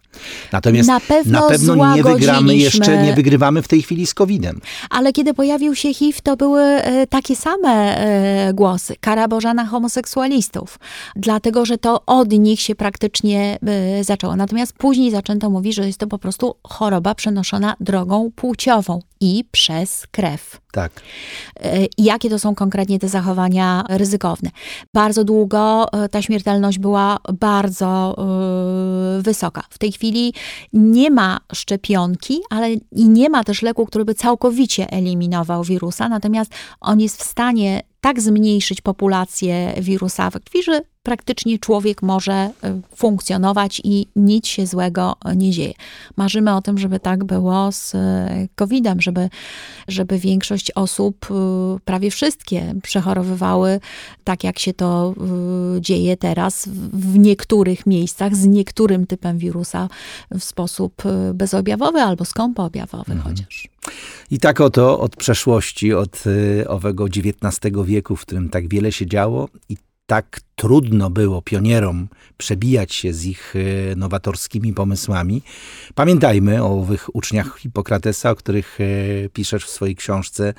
Natomiast 0.52 0.88
na 0.88 1.00
pewno, 1.00 1.42
na 1.42 1.48
pewno 1.48 1.96
nie 1.96 2.04
wygramy 2.04 2.56
jeszcze, 2.56 3.04
nie 3.04 3.14
wygrywamy 3.14 3.62
w 3.62 3.68
tej 3.68 3.82
chwili 3.82 4.08
z 4.08 4.14
COVID-em. 4.14 4.62
Ale 4.90 5.14
kiedy 5.14 5.34
pojawił 5.34 5.76
się 5.76 5.94
HIV, 5.94 6.20
to 6.24 6.38
były 6.38 6.62
e, 6.62 7.08
takie 7.08 7.36
same 7.36 7.98
e, 7.98 8.54
głosy. 8.54 8.96
Kara 9.00 9.28
Boża 9.28 9.54
na 9.54 9.66
homoseksualistów. 9.66 10.80
Dlatego, 11.16 11.66
że 11.66 11.78
to 11.78 12.06
od 12.06 12.32
nich 12.32 12.62
się 12.62 12.76
praktycznie 12.76 13.60
e, 13.68 14.04
zaczęło. 14.04 14.36
Natomiast 14.36 14.74
później 14.74 15.12
zaczęto 15.12 15.50
mówić, 15.50 15.76
że 15.76 15.88
jest 15.88 16.00
to 16.00 16.08
po 16.08 16.18
prostu 16.18 16.56
choroba 16.64 17.16
przenoszona 17.16 17.76
drogą 17.80 18.32
płciową 18.36 19.02
i 19.20 19.44
przez 19.52 20.08
krew. 20.12 20.62
Tak. 20.72 20.92
Jakie 21.98 22.30
to 22.30 22.40
są 22.40 22.56
konkretnie 22.56 23.00
te 23.00 23.10
zachowania 23.10 23.84
ryzykowne. 23.90 24.50
Bardzo 24.94 25.24
długo 25.24 25.94
e, 25.94 26.10
ta 26.10 26.22
śmiertelność 26.22 26.80
była 26.80 27.18
bardzo 27.34 28.16
yy, 29.16 29.22
wysoka. 29.22 29.64
W 29.70 29.78
tej 29.78 29.92
chwili 29.92 30.34
nie 30.74 31.12
ma 31.12 31.40
szczepionki, 31.54 32.40
ale 32.50 32.74
i 32.74 33.10
nie 33.10 33.30
ma 33.30 33.44
też 33.44 33.62
leku, 33.62 33.86
który 33.86 34.06
by 34.06 34.16
całkowicie 34.16 34.92
eliminował 34.92 35.64
wirusa, 35.64 36.10
natomiast 36.10 36.52
on 36.82 37.00
jest 37.00 37.24
w 37.24 37.24
stanie 37.24 37.82
tak 38.02 38.22
zmniejszyć 38.22 38.82
populację 38.82 39.74
wirusa 39.82 40.30
w 40.30 40.40
krwi, 40.40 40.64
że 40.64 40.82
praktycznie 41.06 41.60
człowiek 41.60 42.02
może 42.02 42.50
y, 42.64 42.96
funkcjonować 42.96 43.82
i 43.84 44.08
nic 44.16 44.48
się 44.48 44.66
złego 44.68 45.16
nie 45.36 45.52
dzieje. 45.52 45.74
Marzymy 46.16 46.56
o 46.56 46.62
tym, 46.62 46.78
żeby 46.78 47.00
tak 47.00 47.24
było 47.24 47.72
z 47.72 47.96
y, 47.96 47.98
COVID-em, 48.56 49.02
żeby, 49.02 49.30
żeby 49.88 50.20
większość 50.20 50.72
osób, 50.72 51.26
y, 51.32 51.80
prawie 51.86 52.12
wszystkie, 52.12 52.76
przechorowywały 52.84 53.80
tak, 54.24 54.44
jak 54.44 54.60
się 54.60 54.74
to 54.74 55.14
dzieje 55.80 56.18
teraz 56.18 56.70
w 56.94 57.18
niektórych 57.18 57.86
miejscach 57.86 58.36
z 58.36 58.46
niektórym 58.46 59.08
typem 59.08 59.38
wirusa 59.38 59.90
w 60.32 60.44
sposób 60.44 61.04
bezobjawowy 61.34 62.00
albo 62.00 62.26
skąpoobjawowy 62.26 63.12
mhm. 63.12 63.22
chociaż. 63.22 63.68
I 64.32 64.40
tak 64.40 64.62
oto 64.62 65.00
od 65.00 65.16
przeszłości, 65.16 65.94
od 65.94 66.24
owego 66.68 67.06
XIX 67.06 67.76
wieku, 67.86 68.16
w 68.16 68.22
którym 68.22 68.50
tak 68.50 68.68
wiele 68.68 68.92
się 68.92 69.06
działo 69.06 69.50
i 69.70 69.78
tak 70.06 70.40
trudno 70.56 71.10
było 71.10 71.42
pionierom 71.42 72.08
przebijać 72.38 72.94
się 72.94 73.14
z 73.14 73.26
ich 73.26 73.54
e, 73.92 73.96
nowatorskimi 73.96 74.74
pomysłami. 74.74 75.42
Pamiętajmy 75.96 76.64
o 76.64 76.80
owych 76.80 77.16
uczniach 77.16 77.58
Hipokratesa, 77.60 78.32
o 78.32 78.36
których 78.36 78.78
e, 78.82 79.30
piszesz 79.30 79.66
w 79.66 79.70
swojej 79.70 79.96
książce. 79.96 80.54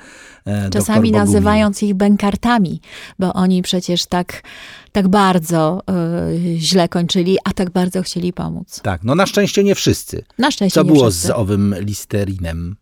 e, 0.45 0.69
Czasami 0.69 1.11
nazywając 1.11 1.83
ich 1.83 1.93
bękartami, 1.93 2.81
bo 3.19 3.33
oni 3.33 3.61
przecież 3.61 4.05
tak, 4.05 4.43
tak 4.91 5.07
bardzo 5.07 5.83
y, 6.55 6.57
źle 6.59 6.89
kończyli, 6.89 7.37
a 7.43 7.53
tak 7.53 7.69
bardzo 7.69 8.01
chcieli 8.03 8.33
pomóc. 8.33 8.79
Tak, 8.83 9.03
no 9.03 9.15
na 9.15 9.25
szczęście 9.25 9.63
nie 9.63 9.75
wszyscy. 9.75 10.23
Na 10.37 10.51
szczęście 10.51 10.75
Co 10.75 10.83
nie 10.83 10.91
było 10.91 11.03
wszyscy. 11.09 11.27
z 11.27 11.31
owym 11.31 11.75
listerinem? 11.79 12.75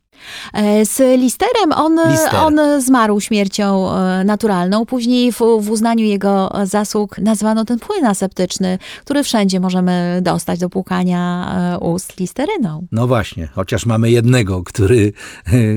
E, 0.54 0.86
Z 0.86 1.20
Listerem 1.20 1.72
on, 1.76 2.12
Lister. 2.12 2.36
on 2.36 2.82
zmarł 2.82 3.22
śmiercią 3.22 3.92
e, 3.92 4.24
naturalną. 4.24 4.86
Później 4.86 5.32
w, 5.32 5.38
w 5.38 5.70
uznaniu 5.70 6.06
jego 6.06 6.52
zasług 6.64 7.18
nazwano 7.18 7.66
ten 7.66 7.80
płyn 7.80 8.06
aseptyczny, 8.06 8.78
który 9.02 9.24
wszędzie 9.24 9.60
możemy 9.60 10.20
dostać 10.22 10.60
do 10.60 10.70
płukania 10.70 11.52
e, 11.76 11.80
ust 11.80 12.20
listeryną. 12.20 12.88
No 12.92 13.08
właśnie, 13.08 13.48
chociaż 13.54 13.86
mamy 13.86 14.12
jednego, 14.12 14.64
który 14.64 15.14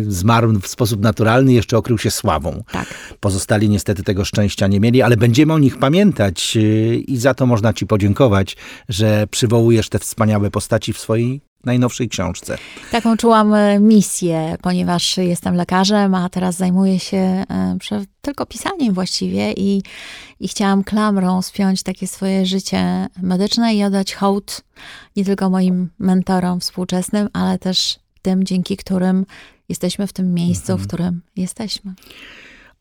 zmarł 0.09 0.61
w 0.61 0.67
sposób 0.67 1.03
naturalny, 1.03 1.53
jeszcze 1.53 1.79
okrył 1.79 1.99
się 1.99 2.11
sławą. 2.11 2.63
Tak. 2.73 2.87
Pozostali 3.21 3.69
niestety 3.69 4.03
tego 4.03 4.25
szczęścia 4.25 4.67
nie 4.67 4.81
mieli, 4.81 5.03
ale 5.03 5.17
będziemy 5.17 5.53
o 5.53 5.59
nich 5.59 5.79
pamiętać 5.79 6.59
i 7.07 7.17
za 7.17 7.35
to 7.35 7.47
można 7.47 7.73
Ci 7.73 7.87
podziękować, 7.87 8.57
że 8.89 9.27
przywołujesz 9.31 9.89
te 9.89 9.99
wspaniałe 9.99 10.51
postaci 10.51 10.93
w 10.93 10.99
swojej 10.99 11.41
najnowszej 11.65 12.09
książce. 12.09 12.59
Taką 12.91 13.17
czułam 13.17 13.55
e, 13.55 13.81
misję, 13.81 14.57
ponieważ 14.63 15.17
jestem 15.17 15.55
lekarzem, 15.55 16.15
a 16.15 16.29
teraz 16.29 16.57
zajmuję 16.57 16.99
się 16.99 17.17
e, 17.17 17.79
tylko 18.21 18.47
pisaniem 18.47 18.95
właściwie 18.95 19.53
i, 19.53 19.83
i 20.41 20.49
chciałam 20.49 20.85
klamrą 20.85 21.43
spiąć 21.43 21.83
takie 21.83 22.07
swoje 22.07 22.47
życie 22.47 23.09
medyczne 23.23 23.75
i 23.75 23.85
oddać 23.85 24.15
hołd 24.15 24.61
nie 25.17 25.25
tylko 25.25 25.51
moim 25.51 25.91
mentorom 25.99 26.61
współczesnym, 26.61 27.29
ale 27.33 27.59
też 27.59 27.99
tym, 28.23 28.45
dzięki 28.45 28.77
którym 28.77 29.27
jesteśmy 29.69 30.07
w 30.07 30.13
tym 30.13 30.35
miejscu, 30.35 30.77
w 30.77 30.87
którym 30.87 31.21
jesteśmy. 31.37 31.95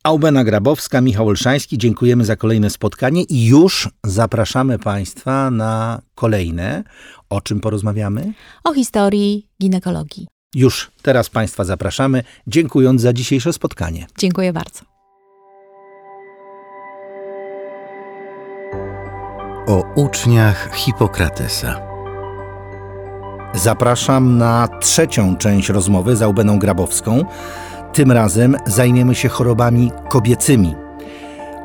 Aubena 0.04 0.43
Grabowska, 0.43 1.02
Michał 1.02 1.28
Olszański, 1.28 1.78
dziękujemy 1.78 2.26
za 2.26 2.36
kolejne 2.36 2.70
spotkanie 2.70 3.24
i 3.24 3.45
już 3.45 3.89
zapraszamy 4.04 4.80
Państwa 4.80 5.52
na 5.52 6.02
kolejne. 6.16 6.84
O 7.30 7.41
czym 7.41 7.60
porozmawiamy? 7.60 8.34
O 8.64 8.74
historii 8.74 9.48
ginekologii. 9.62 10.28
Już 10.56 10.91
teraz 11.02 11.30
Państwa 11.30 11.64
zapraszamy, 11.64 12.24
dziękując 12.48 13.02
za 13.02 13.14
dzisiejsze 13.14 13.54
spotkanie. 13.54 14.08
Dziękuję 14.18 14.54
bardzo. 14.54 14.82
O 19.68 19.84
uczniach 19.95 20.76
Hipokratesa. 20.76 21.88
Zapraszam 23.54 24.38
na 24.38 24.68
trzecią 24.82 25.36
część 25.36 25.70
rozmowy 25.70 26.16
z 26.16 26.22
Aubeną 26.22 26.60
Grabowską. 26.60 27.26
Tym 27.98 28.12
razem 28.12 28.58
zajmiemy 28.66 29.16
się 29.16 29.30
chorobami 29.30 29.91
kobiecymi. 30.10 30.76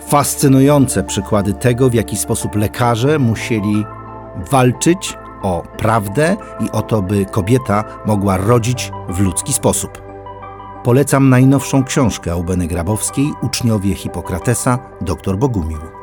Fascynujące 0.09 1.03
przykłady 1.03 1.55
tego, 1.55 1.91
w 1.91 1.95
jaki 1.95 2.16
sposób 2.16 2.57
lekarze 2.57 3.18
musieli 3.18 3.85
walczyć 4.51 5.18
o 5.43 5.62
prawdę 5.78 6.37
i 6.61 6.70
o 6.70 6.83
to, 6.83 7.03
by 7.03 7.26
kobieta 7.26 7.85
mogła 8.07 8.37
rodzić 8.37 8.93
w 9.09 9.20
ludzki 9.20 9.53
sposób. 9.53 10.03
Polecam 10.85 11.28
najnowszą 11.28 11.85
książkę 11.85 12.33
Aubeny 12.33 12.66
Grabowskiej, 12.66 13.33
Uczniowie 13.43 13.95
Hipokratesa, 13.95 14.78
dr 15.01 15.39
Bogumił. 15.39 16.01